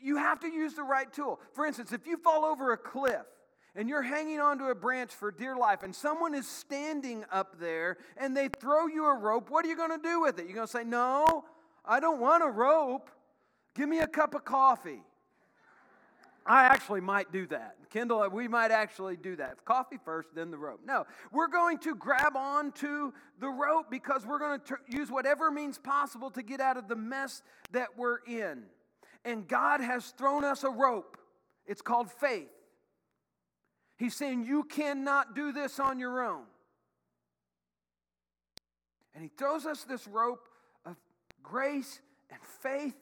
you 0.00 0.16
have 0.16 0.40
to 0.40 0.48
use 0.48 0.74
the 0.74 0.84
right 0.84 1.12
tool. 1.12 1.40
For 1.52 1.66
instance, 1.66 1.92
if 1.92 2.06
you 2.06 2.16
fall 2.16 2.44
over 2.44 2.72
a 2.72 2.76
cliff 2.76 3.26
and 3.74 3.88
you're 3.88 4.02
hanging 4.02 4.40
onto 4.40 4.64
a 4.66 4.74
branch 4.74 5.12
for 5.12 5.32
dear 5.32 5.56
life 5.56 5.82
and 5.82 5.94
someone 5.94 6.34
is 6.34 6.46
standing 6.46 7.24
up 7.32 7.58
there 7.58 7.98
and 8.16 8.36
they 8.36 8.48
throw 8.48 8.86
you 8.86 9.06
a 9.06 9.16
rope, 9.16 9.50
what 9.50 9.64
are 9.64 9.68
you 9.68 9.76
going 9.76 9.90
to 9.90 10.02
do 10.02 10.20
with 10.20 10.38
it? 10.38 10.46
You're 10.46 10.54
going 10.54 10.66
to 10.66 10.72
say, 10.72 10.84
No, 10.84 11.44
I 11.84 11.98
don't 11.98 12.20
want 12.20 12.44
a 12.44 12.50
rope. 12.50 13.10
Give 13.74 13.88
me 13.88 14.00
a 14.00 14.06
cup 14.06 14.34
of 14.34 14.44
coffee. 14.44 15.02
I 16.44 16.64
actually 16.64 17.00
might 17.00 17.32
do 17.32 17.46
that. 17.48 17.76
Kendall, 17.90 18.22
uh, 18.22 18.28
we 18.28 18.48
might 18.48 18.70
actually 18.70 19.16
do 19.16 19.36
that. 19.36 19.64
Coffee 19.64 19.98
first, 20.04 20.28
then 20.34 20.50
the 20.50 20.58
rope. 20.58 20.80
No, 20.84 21.06
we're 21.30 21.48
going 21.48 21.78
to 21.78 21.94
grab 21.94 22.36
on 22.36 22.72
to 22.72 23.12
the 23.40 23.48
rope 23.48 23.86
because 23.90 24.26
we're 24.26 24.38
going 24.38 24.60
to 24.60 24.76
use 24.88 25.10
whatever 25.10 25.50
means 25.50 25.78
possible 25.78 26.30
to 26.30 26.42
get 26.42 26.60
out 26.60 26.76
of 26.76 26.88
the 26.88 26.96
mess 26.96 27.42
that 27.72 27.88
we're 27.96 28.18
in. 28.26 28.64
And 29.24 29.46
God 29.46 29.80
has 29.80 30.06
thrown 30.18 30.44
us 30.44 30.64
a 30.64 30.70
rope. 30.70 31.16
It's 31.66 31.82
called 31.82 32.10
faith. 32.10 32.48
He's 33.96 34.16
saying, 34.16 34.44
You 34.44 34.64
cannot 34.64 35.36
do 35.36 35.52
this 35.52 35.78
on 35.78 36.00
your 36.00 36.24
own. 36.24 36.42
And 39.14 39.22
He 39.22 39.30
throws 39.36 39.64
us 39.64 39.84
this 39.84 40.08
rope 40.08 40.48
of 40.84 40.96
grace 41.42 42.00
and 42.30 42.40
faith 42.62 42.96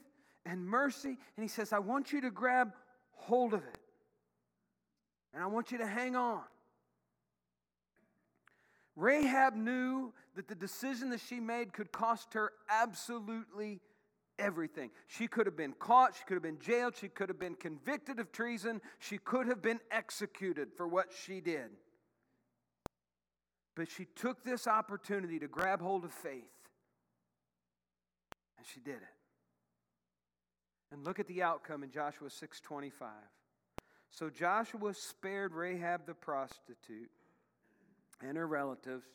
and 0.45 0.67
mercy. 0.67 1.17
And 1.37 1.43
He 1.43 1.49
says, 1.49 1.73
I 1.73 1.79
want 1.79 2.13
you 2.13 2.21
to 2.21 2.31
grab 2.31 2.73
hold 3.21 3.55
of 3.55 3.61
it. 3.61 3.79
And 5.33 5.43
I 5.43 5.47
want 5.47 5.71
you 5.71 5.79
to 5.79 5.87
hang 5.87 6.17
on. 6.17 6.43
Rahab 8.97 9.55
knew 9.55 10.13
that 10.37 10.49
the 10.49 10.55
decision 10.55 11.11
that 11.11 11.21
she 11.21 11.41
made 11.41 11.73
could 11.73 11.93
cost 11.93 12.35
her 12.35 12.53
absolutely 12.69 13.81
everything. 14.39 14.91
She 15.07 15.27
could 15.27 15.47
have 15.47 15.57
been 15.57 15.75
caught, 15.79 16.17
she 16.17 16.25
could 16.27 16.35
have 16.35 16.43
been 16.43 16.59
jailed, 16.59 16.95
she 16.97 17.09
could 17.09 17.29
have 17.29 17.39
been 17.39 17.55
convicted 17.55 18.19
of 18.19 18.33
treason, 18.33 18.81
she 18.99 19.19
could 19.19 19.47
have 19.47 19.63
been 19.63 19.81
executed 19.91 20.69
for 20.77 20.89
what 20.89 21.13
she 21.25 21.41
did. 21.41 21.71
But 23.77 23.89
she 23.89 24.07
took 24.17 24.45
this 24.45 24.67
opportunity 24.67 25.39
to 25.39 25.49
grab 25.49 25.81
hold 25.81 26.05
of 26.05 26.13
faith, 26.13 26.51
and 28.59 28.67
she 28.67 28.81
did 28.81 28.97
it. 28.97 29.20
And 30.93 31.05
look 31.05 31.21
at 31.21 31.27
the 31.29 31.43
outcome 31.43 31.83
in 31.83 31.91
Joshua 31.91 32.29
6:25. 32.29 33.11
So 34.11 34.29
Joshua 34.29 34.93
spared 34.93 35.55
Rahab 35.55 36.07
the 36.07 36.15
prostitute 36.15 37.11
and 38.21 38.37
her 38.37 38.47
relatives 38.47 39.07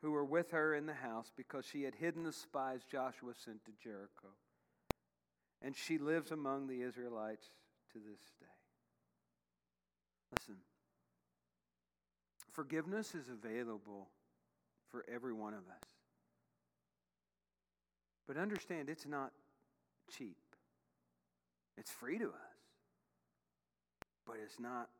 who 0.00 0.12
were 0.12 0.24
with 0.24 0.52
her 0.52 0.74
in 0.74 0.86
the 0.86 0.94
house 0.94 1.30
because 1.36 1.66
she 1.66 1.82
had 1.82 1.94
hidden 1.94 2.22
the 2.22 2.32
spies 2.32 2.84
Joshua 2.84 3.34
sent 3.34 3.64
to 3.64 3.72
Jericho. 3.72 4.28
And 5.62 5.76
she 5.76 5.98
lives 5.98 6.30
among 6.30 6.68
the 6.68 6.80
Israelites 6.82 7.50
to 7.92 7.98
this 7.98 8.20
day. 8.40 8.46
Listen, 10.38 10.56
forgiveness 12.52 13.14
is 13.14 13.28
available 13.28 14.08
for 14.88 15.04
every 15.12 15.32
one 15.32 15.54
of 15.54 15.60
us. 15.68 15.88
But 18.26 18.36
understand, 18.36 18.88
it's 18.88 19.06
not 19.06 19.32
cheap. 20.08 20.36
It's 21.80 21.90
free 21.90 22.18
to 22.18 22.26
us, 22.26 22.58
but 24.26 24.36
it's 24.44 24.60
not 24.60 24.90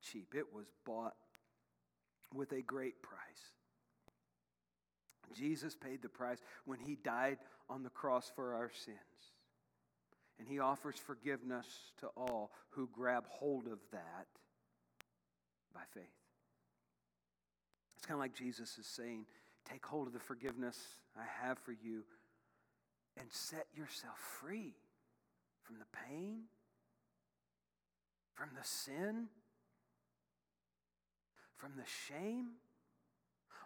cheap. 0.00 0.34
It 0.34 0.54
was 0.54 0.64
bought 0.86 1.12
with 2.34 2.52
a 2.52 2.62
great 2.62 3.02
price. 3.02 3.20
Jesus 5.36 5.76
paid 5.76 6.00
the 6.00 6.08
price 6.08 6.38
when 6.64 6.78
he 6.80 6.96
died 6.96 7.36
on 7.68 7.82
the 7.82 7.90
cross 7.90 8.32
for 8.34 8.54
our 8.54 8.70
sins. 8.70 8.96
And 10.38 10.48
he 10.48 10.58
offers 10.58 10.96
forgiveness 10.96 11.66
to 11.98 12.06
all 12.16 12.52
who 12.70 12.88
grab 12.90 13.26
hold 13.28 13.66
of 13.66 13.78
that 13.92 14.26
by 15.74 15.82
faith. 15.92 16.04
It's 17.98 18.06
kind 18.06 18.16
of 18.16 18.20
like 18.20 18.34
Jesus 18.34 18.78
is 18.78 18.86
saying, 18.86 19.26
Take 19.70 19.84
hold 19.84 20.06
of 20.06 20.14
the 20.14 20.18
forgiveness 20.18 20.78
I 21.14 21.46
have 21.46 21.58
for 21.58 21.72
you 21.72 22.02
and 23.18 23.26
set 23.30 23.66
yourself 23.76 24.18
free 24.40 24.74
from 25.70 25.78
the 25.78 25.98
pain, 26.08 26.40
from 28.34 28.48
the 28.56 28.66
sin, 28.66 29.28
from 31.56 31.72
the 31.76 31.84
shame. 32.08 32.48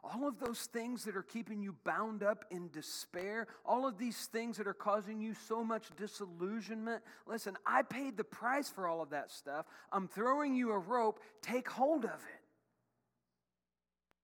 All 0.03 0.29
of 0.29 0.39
those 0.39 0.67
things 0.67 1.05
that 1.05 1.17
are 1.17 1.23
keeping 1.23 1.63
you 1.63 1.75
bound 1.83 2.23
up 2.23 2.45
in 2.51 2.69
despair, 2.69 3.47
all 3.65 3.89
of 3.89 3.97
these 3.97 4.27
things 4.27 4.59
that 4.59 4.67
are 4.67 4.75
causing 4.75 5.19
you 5.19 5.33
so 5.49 5.65
much 5.65 5.87
disillusionment. 5.97 7.03
Listen, 7.27 7.57
I 7.65 7.81
paid 7.81 8.19
the 8.19 8.25
price 8.25 8.69
for 8.69 8.87
all 8.87 9.01
of 9.01 9.11
that 9.11 9.31
stuff. 9.31 9.65
I'm 9.91 10.07
throwing 10.07 10.55
you 10.55 10.73
a 10.73 10.79
rope. 10.79 11.21
Take 11.41 11.71
hold 11.71 12.05
of 12.05 12.11
it. 12.11 12.43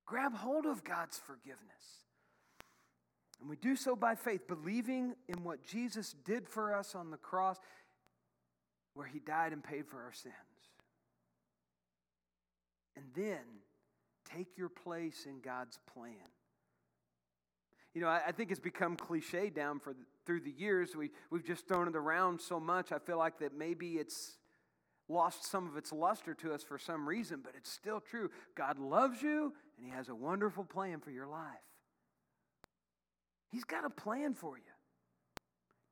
Grab 0.05 0.35
hold 0.35 0.67
of 0.67 0.85
God's 0.85 1.17
forgiveness. 1.17 2.10
And 3.41 3.49
we 3.49 3.57
do 3.57 3.75
so 3.75 3.97
by 3.97 4.15
faith, 4.15 4.47
believing 4.47 5.15
in 5.29 5.43
what 5.43 5.65
Jesus 5.65 6.15
did 6.25 6.47
for 6.49 6.75
us 6.75 6.95
on 6.95 7.11
the 7.11 7.17
cross, 7.17 7.57
where 8.95 9.07
he 9.07 9.19
died 9.19 9.53
and 9.53 9.65
paid 9.65 9.87
for 9.87 10.03
our 10.03 10.13
sins. 10.13 10.35
And 12.97 13.07
then 13.15 13.41
take 14.25 14.59
your 14.59 14.69
place 14.69 15.27
in 15.27 15.41
God's 15.41 15.79
plan. 15.95 16.15
You 17.95 18.03
know, 18.03 18.09
I, 18.09 18.23
I 18.29 18.33
think 18.33 18.51
it's 18.51 18.61
become 18.61 18.97
cliche 18.97 19.51
down 19.51 19.81
for 19.81 19.95
the, 19.95 20.05
through 20.27 20.41
the 20.41 20.53
years. 20.53 20.95
We, 20.95 21.11
we've 21.31 21.45
just 21.45 21.67
thrown 21.67 21.89
it 21.89 21.97
around 21.97 22.41
so 22.41 22.61
much. 22.61 22.93
I 22.93 22.99
feel 22.99 23.19
like 23.19 23.39
that 23.39 23.57
maybe 23.57 23.95
it's 23.95 24.37
lost 25.09 25.45
some 25.45 25.67
of 25.67 25.77
its 25.77 25.93
luster 25.93 26.35
to 26.35 26.53
us 26.53 26.63
for 26.63 26.79
some 26.79 27.09
reason, 27.09 27.41
but 27.43 27.55
it's 27.57 27.71
still 27.71 28.01
true. 28.01 28.31
God 28.55 28.79
loves 28.79 29.23
you, 29.23 29.55
and 29.77 29.87
He 29.87 29.91
has 29.91 30.09
a 30.09 30.15
wonderful 30.15 30.65
plan 30.65 31.01
for 31.01 31.11
your 31.11 31.27
life. 31.27 31.70
He's 33.51 33.65
got 33.65 33.85
a 33.85 33.91
plan 33.91 34.35
for 34.35 34.57
you. 34.57 34.63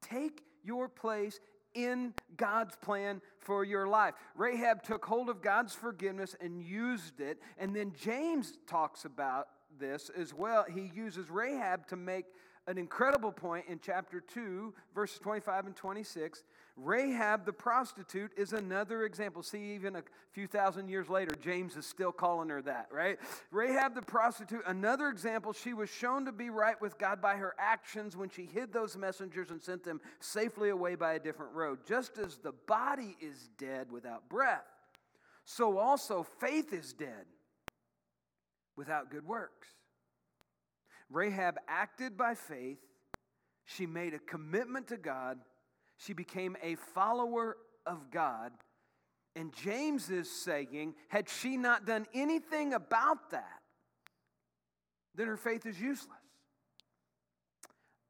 Take 0.03 0.43
your 0.65 0.89
place 0.89 1.41
in 1.75 2.15
God's 2.37 2.77
plan 2.77 3.21
for 3.39 3.65
your 3.65 3.87
life. 3.87 4.15
Rahab 4.35 4.83
took 4.83 5.05
hold 5.05 5.29
of 5.29 5.43
God's 5.43 5.75
forgiveness 5.75 6.35
and 6.41 6.63
used 6.63 7.21
it. 7.21 7.41
And 7.59 7.75
then 7.75 7.93
James 7.99 8.55
talks 8.67 9.05
about 9.05 9.49
this 9.79 10.11
as 10.17 10.33
well. 10.35 10.65
He 10.73 10.91
uses 10.95 11.31
Rahab 11.31 11.87
to 11.89 11.97
make 11.97 12.27
an 12.69 12.77
incredible 12.77 13.33
point 13.33 13.65
in 13.67 13.81
chapter 13.83 14.21
2, 14.21 14.75
verses 14.95 15.19
25 15.21 15.67
and 15.67 15.75
26. 15.75 16.45
Rahab 16.77 17.47
the 17.47 17.53
prostitute 17.53 18.31
is 18.37 18.53
another 18.53 19.05
example. 19.05 19.43
See, 19.43 19.73
even 19.75 19.97
a 19.97 20.03
few 20.33 20.47
thousand 20.47 20.91
years 20.91 21.09
later, 21.09 21.35
James 21.41 21.77
is 21.77 21.87
still 21.87 22.13
calling 22.13 22.51
her 22.51 22.61
that, 22.63 22.89
right? 22.93 23.19
Rahab 23.51 23.95
the 23.95 24.03
prostitute, 24.03 24.61
another 24.67 25.09
example. 25.09 25.55
She 25.55 25.73
was 25.73 25.89
shown 25.89 26.27
to 26.27 26.33
be 26.33 26.51
right 26.51 26.79
with 26.81 26.99
God 26.99 27.23
by 27.23 27.37
her 27.37 27.55
actions 27.59 28.19
when 28.19 28.29
she 28.29 28.45
hid 28.45 28.71
those 28.71 28.99
messengers 28.99 29.51
and 29.51 29.63
sent 29.63 29.83
them 29.83 29.99
safely 30.21 30.69
away 30.69 30.95
by 30.95 31.15
a 31.15 31.19
different 31.19 31.55
road. 31.55 31.79
Just 31.87 32.19
as 32.19 32.37
the 32.37 32.53
body 32.67 33.17
is 33.19 33.49
dead 33.57 33.91
without 33.91 34.29
breath, 34.29 34.67
so 35.47 35.79
also 35.79 36.23
faith 36.39 36.75
is 36.75 36.93
dead 36.93 37.25
without 38.77 39.11
good 39.11 39.27
works. 39.27 39.69
Rahab 41.11 41.57
acted 41.69 42.17
by 42.17 42.35
faith. 42.35 42.79
She 43.65 43.87
made 43.87 44.15
a 44.15 44.19
commitment 44.19 44.89
to 44.89 44.97
God 44.97 45.39
she 45.99 46.13
became 46.13 46.57
a 46.63 46.77
follower 46.77 47.57
of 47.85 48.11
God. 48.11 48.53
And 49.37 49.53
James 49.53 50.11
is 50.11 50.31
saying, 50.31 50.95
had 51.09 51.29
she 51.29 51.57
not 51.57 51.85
done 51.85 52.07
anything 52.15 52.73
about 52.73 53.31
that, 53.31 53.61
then 55.15 55.27
her 55.27 55.37
faith 55.37 55.67
is 55.67 55.79
useless. 55.79 56.15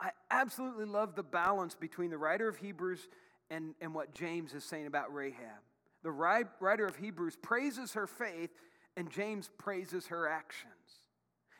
I 0.01 0.11
absolutely 0.31 0.85
love 0.85 1.17
the 1.17 1.23
balance 1.23 1.75
between 1.75 2.11
the 2.11 2.19
writer 2.19 2.47
of 2.47 2.57
Hebrews 2.57 3.09
and, 3.51 3.75
and 3.81 3.95
what 3.95 4.15
James 4.15 4.53
is 4.53 4.65
saying 4.65 4.87
about 4.87 5.13
Rahab. 5.13 5.63
The 6.03 6.11
writer 6.11 6.87
of 6.87 6.97
Hebrews 6.97 7.37
praises 7.43 7.95
her 7.95 8.07
faith, 8.07 8.51
and 8.97 9.11
James 9.11 9.51
praises 9.59 10.07
her 10.07 10.29
actions. 10.29 10.73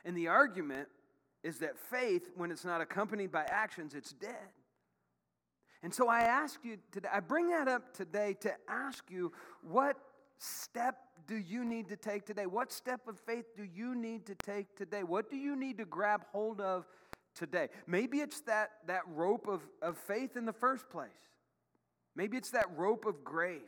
And 0.05 0.17
the 0.17 0.29
argument 0.29 0.89
is 1.43 1.59
that 1.59 1.79
faith, 1.79 2.31
when 2.37 2.51
it's 2.51 2.65
not 2.65 2.81
accompanied 2.81 3.31
by 3.31 3.45
actions, 3.49 3.95
it's 3.95 4.13
dead. 4.13 4.51
And 5.83 5.95
so 5.95 6.09
I 6.09 6.21
ask 6.21 6.65
you 6.65 6.79
today, 6.91 7.09
I 7.13 7.21
bring 7.21 7.51
that 7.51 7.69
up 7.69 7.95
today 7.95 8.35
to 8.41 8.53
ask 8.69 9.05
you 9.11 9.33
what 9.63 9.97
step 10.39 10.97
do 11.27 11.37
you 11.37 11.65
need 11.65 11.89
to 11.89 11.97
take 11.97 12.25
today? 12.27 12.47
What 12.47 12.73
step 12.73 13.07
of 13.07 13.19
faith 13.21 13.45
do 13.57 13.63
you 13.63 13.95
need 13.95 14.27
to 14.27 14.35
take 14.35 14.77
today? 14.77 15.03
What 15.03 15.31
do 15.31 15.37
you 15.37 15.55
need 15.55 15.79
to 15.79 15.85
grab 15.85 16.25
hold 16.33 16.61
of 16.61 16.87
today? 17.35 17.69
Maybe 17.87 18.19
it's 18.19 18.41
that, 18.43 18.71
that 18.87 19.03
rope 19.15 19.47
of, 19.47 19.63
of 19.83 19.97
faith 19.99 20.37
in 20.37 20.47
the 20.47 20.53
first 20.53 20.89
place. 20.91 21.11
Maybe 22.17 22.37
it's 22.37 22.51
that 22.51 22.67
rope 22.77 23.05
of 23.07 23.23
grace. 23.23 23.61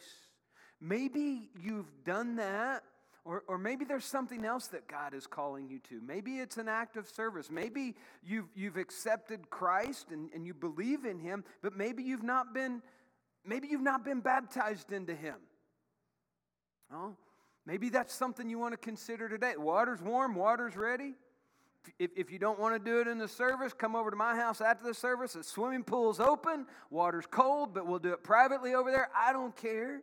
Maybe 0.80 1.50
you've 1.62 1.92
done 2.04 2.36
that 2.36 2.82
or, 3.30 3.44
or 3.46 3.58
maybe 3.58 3.84
there's 3.84 4.04
something 4.04 4.44
else 4.44 4.66
that 4.68 4.88
God 4.88 5.14
is 5.14 5.24
calling 5.24 5.68
you 5.68 5.78
to. 5.88 6.00
Maybe 6.04 6.38
it's 6.38 6.56
an 6.56 6.66
act 6.66 6.96
of 6.96 7.08
service. 7.08 7.48
Maybe 7.48 7.94
you've, 8.24 8.48
you've 8.56 8.76
accepted 8.76 9.50
Christ 9.50 10.08
and, 10.10 10.30
and 10.34 10.44
you 10.44 10.52
believe 10.52 11.04
in 11.04 11.20
him, 11.20 11.44
but 11.62 11.76
maybe 11.76 12.02
you've 12.02 12.24
not 12.24 12.52
been, 12.52 12.82
maybe 13.46 13.68
you've 13.68 13.82
not 13.82 14.04
been 14.04 14.18
baptized 14.18 14.90
into 14.90 15.14
him. 15.14 15.36
Oh, 16.92 17.14
maybe 17.64 17.88
that's 17.88 18.12
something 18.12 18.50
you 18.50 18.58
want 18.58 18.72
to 18.72 18.78
consider 18.78 19.28
today. 19.28 19.52
Water's 19.56 20.02
warm, 20.02 20.34
water's 20.34 20.74
ready. 20.74 21.14
If, 22.00 22.10
if 22.16 22.32
you 22.32 22.40
don't 22.40 22.58
want 22.58 22.74
to 22.74 22.90
do 22.90 23.00
it 23.00 23.06
in 23.06 23.18
the 23.18 23.28
service, 23.28 23.72
come 23.72 23.94
over 23.94 24.10
to 24.10 24.16
my 24.16 24.34
house 24.34 24.60
after 24.60 24.84
the 24.84 24.94
service. 24.94 25.34
The 25.34 25.44
swimming 25.44 25.84
pool's 25.84 26.18
open, 26.18 26.66
water's 26.90 27.26
cold, 27.30 27.74
but 27.74 27.86
we'll 27.86 28.00
do 28.00 28.12
it 28.12 28.24
privately 28.24 28.74
over 28.74 28.90
there. 28.90 29.08
I 29.16 29.32
don't 29.32 29.54
care. 29.54 30.02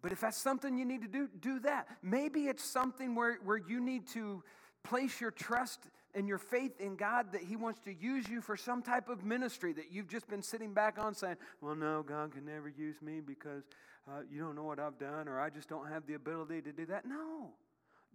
But 0.00 0.12
if 0.12 0.20
that's 0.20 0.36
something 0.36 0.78
you 0.78 0.84
need 0.84 1.02
to 1.02 1.08
do, 1.08 1.28
do 1.40 1.58
that. 1.60 1.88
Maybe 2.02 2.42
it's 2.46 2.64
something 2.64 3.14
where, 3.14 3.38
where 3.44 3.56
you 3.56 3.80
need 3.80 4.06
to 4.08 4.42
place 4.84 5.20
your 5.20 5.30
trust 5.30 5.80
and 6.14 6.28
your 6.28 6.38
faith 6.38 6.80
in 6.80 6.96
God 6.96 7.32
that 7.32 7.42
He 7.42 7.56
wants 7.56 7.80
to 7.80 7.92
use 7.92 8.28
you 8.28 8.40
for 8.40 8.56
some 8.56 8.82
type 8.82 9.08
of 9.08 9.24
ministry 9.24 9.72
that 9.74 9.92
you've 9.92 10.08
just 10.08 10.28
been 10.28 10.42
sitting 10.42 10.72
back 10.72 10.98
on 10.98 11.14
saying, 11.14 11.36
Well, 11.60 11.74
no, 11.74 12.02
God 12.02 12.32
can 12.32 12.44
never 12.44 12.68
use 12.68 13.02
me 13.02 13.20
because 13.20 13.64
uh, 14.08 14.20
you 14.30 14.40
don't 14.40 14.54
know 14.54 14.62
what 14.62 14.78
I've 14.78 14.98
done 14.98 15.28
or 15.28 15.40
I 15.40 15.50
just 15.50 15.68
don't 15.68 15.88
have 15.88 16.06
the 16.06 16.14
ability 16.14 16.62
to 16.62 16.72
do 16.72 16.86
that. 16.86 17.04
No, 17.04 17.50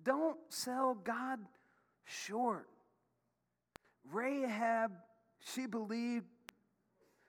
don't 0.03 0.37
sell 0.49 0.95
God 0.95 1.39
short. 2.05 2.67
Rahab, 4.11 4.91
she 5.53 5.65
believed, 5.65 6.25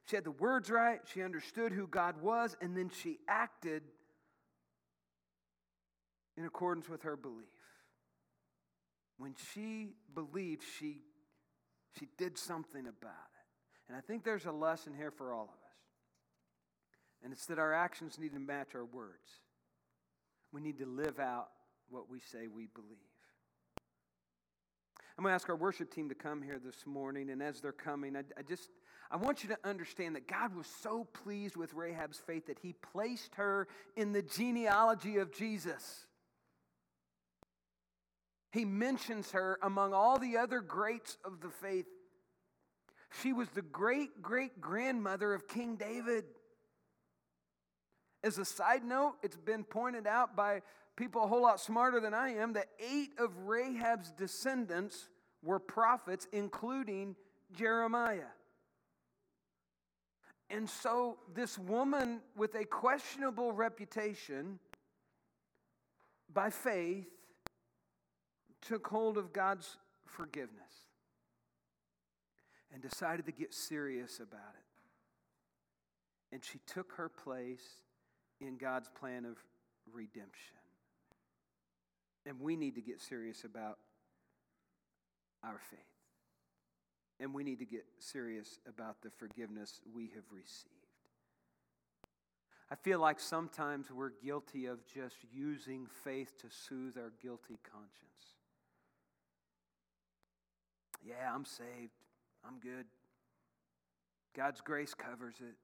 she 0.07 0.17
had 0.17 0.25
the 0.25 0.33
words 0.33 0.71
right, 0.71 1.01
she 1.13 1.23
understood 1.23 1.73
who 1.73 1.87
God 1.87 2.21
was, 2.21 2.57
and 2.61 2.77
then 2.77 2.91
she 2.91 3.19
acted 3.29 3.83
in 6.37 6.45
accordance 6.45 6.89
with 6.89 7.03
her 7.03 7.17
belief. 7.17 7.49
when 9.17 9.35
she 9.53 9.91
believed, 10.15 10.63
she, 10.79 10.99
she 11.99 12.09
did 12.19 12.37
something 12.37 12.81
about 12.81 13.13
it. 13.13 13.89
And 13.89 13.97
I 13.97 14.01
think 14.01 14.25
there's 14.25 14.47
a 14.47 14.53
lesson 14.53 14.93
here 14.95 15.13
for 15.13 15.33
all 15.33 15.45
of 15.45 15.49
us. 15.49 15.55
And 17.23 17.33
it's 17.33 17.47
that 17.47 17.59
our 17.59 17.73
actions 17.73 18.19
need 18.19 18.33
to 18.33 18.41
match 18.41 18.75
our 18.75 18.85
words. 18.85 19.41
We 20.53 20.61
need 20.61 20.79
to 20.79 20.87
live 20.87 21.21
out 21.21 21.49
what 21.89 22.11
we 22.11 22.19
say 22.21 22.49
we 22.49 22.67
believe. 22.67 22.99
I'm 25.17 25.23
going 25.23 25.31
to 25.31 25.35
ask 25.35 25.49
our 25.49 25.57
worship 25.57 25.95
team 25.95 26.09
to 26.09 26.15
come 26.15 26.43
here 26.43 26.61
this 26.63 26.87
morning, 26.87 27.31
and 27.31 27.41
as 27.41 27.61
they're 27.61 27.71
coming, 27.71 28.17
I, 28.17 28.23
I, 28.37 28.43
just 28.43 28.69
I 29.13 29.17
want 29.17 29.45
you 29.45 29.51
to 29.51 29.59
understand 29.63 30.17
that 30.17 30.27
God 30.27 30.57
was 30.57 30.67
so 30.83 31.05
pleased 31.05 31.57
with 31.57 31.73
Rahab's 31.73 32.21
faith 32.27 32.47
that 32.47 32.59
He 32.61 32.73
placed 32.73 33.37
her 33.37 33.69
in 33.97 34.13
the 34.13 34.23
genealogy 34.23 35.19
of 35.19 35.33
Jesus. 35.33 36.07
He 38.55 38.65
mentions 38.65 39.33
her 39.33 39.59
among 39.63 39.93
all 39.93 40.17
the 40.17 40.37
other 40.37 40.61
greats 40.61 41.19
of 41.25 41.41
the 41.41 41.49
faith. 41.49 41.87
She 43.21 43.33
was 43.33 43.49
the 43.49 43.63
great 43.63 44.23
great 44.23 44.61
grandmother 44.61 45.35
of 45.35 45.49
King 45.49 45.75
David. 45.75 46.25
As 48.23 48.39
a 48.39 48.45
side 48.45 48.85
note, 48.85 49.17
it's 49.25 49.37
been 49.37 49.65
pointed 49.65 50.07
out 50.07 50.37
by 50.37 50.63
people 50.95 51.25
a 51.25 51.27
whole 51.27 51.43
lot 51.43 51.59
smarter 51.59 51.99
than 51.99 52.15
I 52.15 52.35
am 52.35 52.53
that 52.53 52.69
eight 52.79 53.11
of 53.19 53.37
Rahab's 53.39 54.13
descendants 54.13 55.09
were 55.43 55.59
prophets, 55.59 56.29
including 56.33 57.17
Jeremiah. 57.53 58.31
And 60.49 60.71
so, 60.71 61.19
this 61.35 61.59
woman 61.59 62.21
with 62.37 62.55
a 62.55 62.65
questionable 62.65 63.51
reputation, 63.51 64.61
by 66.33 66.51
faith, 66.51 67.09
took 68.67 68.87
hold 68.87 69.19
of 69.19 69.33
God's 69.33 69.77
forgiveness 70.07 70.73
and 72.73 72.83
decided 72.83 73.27
to 73.27 73.33
get 73.33 73.55
serious 73.55 74.17
about 74.17 74.55
it. 74.55 76.35
And 76.35 76.45
she 76.45 76.59
took 76.67 76.93
her 76.97 77.09
place 77.09 77.65
in 78.41 78.57
God's 78.57 78.89
plan 78.99 79.25
of 79.25 79.37
redemption. 79.93 80.57
And 82.27 82.41
we 82.41 82.57
need 82.57 82.75
to 82.75 82.81
get 82.81 83.01
serious 83.01 83.45
about 83.45 83.79
our 85.45 85.61
faith. 85.71 85.79
And 87.21 87.33
we 87.33 87.45
need 87.45 87.61
to 87.61 87.67
get 87.67 87.85
serious 88.01 88.59
about 88.69 89.03
the 89.03 89.11
forgiveness 89.11 89.81
we 89.95 90.11
have 90.15 90.25
received. 90.33 90.71
I 92.71 92.75
feel 92.77 92.99
like 92.99 93.21
sometimes 93.21 93.91
we're 93.91 94.11
guilty 94.23 94.67
of 94.67 94.85
just 94.87 95.17
using 95.33 95.87
faith 96.03 96.33
to 96.41 96.47
soothe 96.51 96.97
our 96.97 97.13
guilty 97.23 97.59
conscience. 97.71 98.34
Yeah, 101.07 101.33
I'm 101.33 101.45
saved. 101.45 101.93
I'm 102.47 102.59
good. 102.59 102.87
God's 104.35 104.61
grace 104.61 104.95
covers 104.95 105.37
it. 105.41 105.55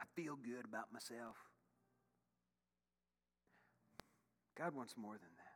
I 0.00 0.04
feel 0.14 0.36
good 0.36 0.64
about 0.64 0.92
myself. 0.92 1.36
God 4.56 4.74
wants 4.74 4.94
more 4.96 5.12
than 5.12 5.20
that. 5.20 5.48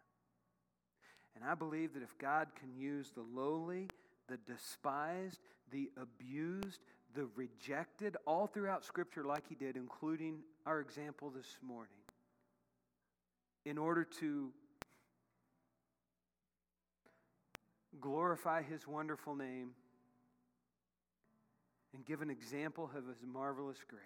And 1.36 1.44
I 1.44 1.54
believe 1.54 1.94
that 1.94 2.02
if 2.02 2.16
God 2.18 2.48
can 2.58 2.74
use 2.74 3.10
the 3.14 3.22
lowly, 3.22 3.88
the 4.28 4.38
despised, 4.38 5.40
the 5.70 5.90
abused, 6.00 6.80
the 7.14 7.26
rejected, 7.34 8.16
all 8.26 8.46
throughout 8.46 8.84
Scripture, 8.84 9.24
like 9.24 9.44
He 9.48 9.54
did, 9.54 9.76
including 9.76 10.38
our 10.66 10.80
example 10.80 11.30
this 11.30 11.58
morning, 11.62 11.92
in 13.64 13.78
order 13.78 14.04
to 14.20 14.50
glorify 18.00 18.62
His 18.62 18.86
wonderful 18.86 19.34
name 19.34 19.70
and 21.94 22.04
give 22.04 22.22
an 22.22 22.30
example 22.30 22.90
of 22.96 23.06
His 23.06 23.22
marvelous 23.26 23.78
grace 23.88 24.02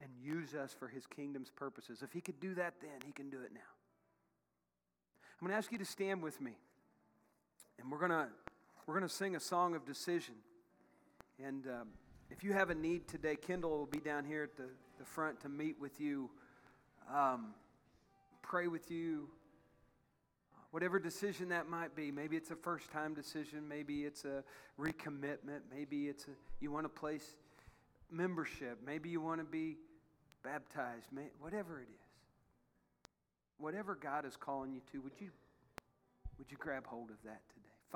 and 0.00 0.10
use 0.22 0.54
us 0.54 0.74
for 0.78 0.88
his 0.88 1.06
kingdom's 1.06 1.50
purposes. 1.50 2.02
If 2.02 2.12
he 2.12 2.20
could 2.20 2.40
do 2.40 2.54
that 2.54 2.74
then, 2.80 3.00
he 3.04 3.12
can 3.12 3.30
do 3.30 3.38
it 3.38 3.52
now. 3.52 3.60
I'm 5.40 5.46
going 5.46 5.52
to 5.52 5.56
ask 5.56 5.72
you 5.72 5.78
to 5.78 5.84
stand 5.84 6.22
with 6.22 6.40
me. 6.40 6.52
And 7.78 7.90
we're 7.90 7.98
going 7.98 8.10
to 8.10 8.28
we're 8.86 8.94
going 8.94 9.08
to 9.08 9.14
sing 9.14 9.34
a 9.34 9.40
song 9.40 9.74
of 9.74 9.84
decision. 9.84 10.34
And 11.44 11.66
um, 11.66 11.88
if 12.30 12.44
you 12.44 12.52
have 12.52 12.70
a 12.70 12.74
need 12.74 13.08
today, 13.08 13.34
Kendall 13.34 13.70
will 13.70 13.86
be 13.86 13.98
down 13.98 14.24
here 14.24 14.44
at 14.44 14.56
the, 14.56 14.68
the 14.98 15.04
front 15.04 15.40
to 15.40 15.48
meet 15.48 15.76
with 15.80 16.00
you, 16.00 16.30
um, 17.12 17.48
pray 18.42 18.68
with 18.68 18.88
you, 18.90 19.28
whatever 20.76 20.98
decision 20.98 21.48
that 21.48 21.70
might 21.70 21.96
be. 21.96 22.10
Maybe 22.10 22.36
it's 22.36 22.50
a 22.50 22.54
first 22.54 22.90
time 22.90 23.14
decision, 23.14 23.66
maybe 23.66 24.04
it's 24.04 24.26
a 24.26 24.44
recommitment, 24.78 25.60
maybe 25.74 26.08
it's 26.08 26.24
a, 26.24 26.32
you 26.60 26.70
want 26.70 26.84
to 26.84 26.90
place 26.90 27.34
membership, 28.10 28.78
maybe 28.84 29.08
you 29.08 29.18
want 29.18 29.40
to 29.40 29.46
be 29.46 29.78
baptized, 30.44 31.06
whatever 31.40 31.80
it 31.80 31.88
is. 31.88 32.06
Whatever 33.56 33.94
God 33.94 34.26
is 34.26 34.36
calling 34.36 34.70
you 34.70 34.82
to, 34.92 35.00
would 35.00 35.14
you, 35.18 35.30
would 36.36 36.50
you 36.50 36.58
grab 36.58 36.86
hold 36.86 37.08
of 37.08 37.16
that? 37.24 37.40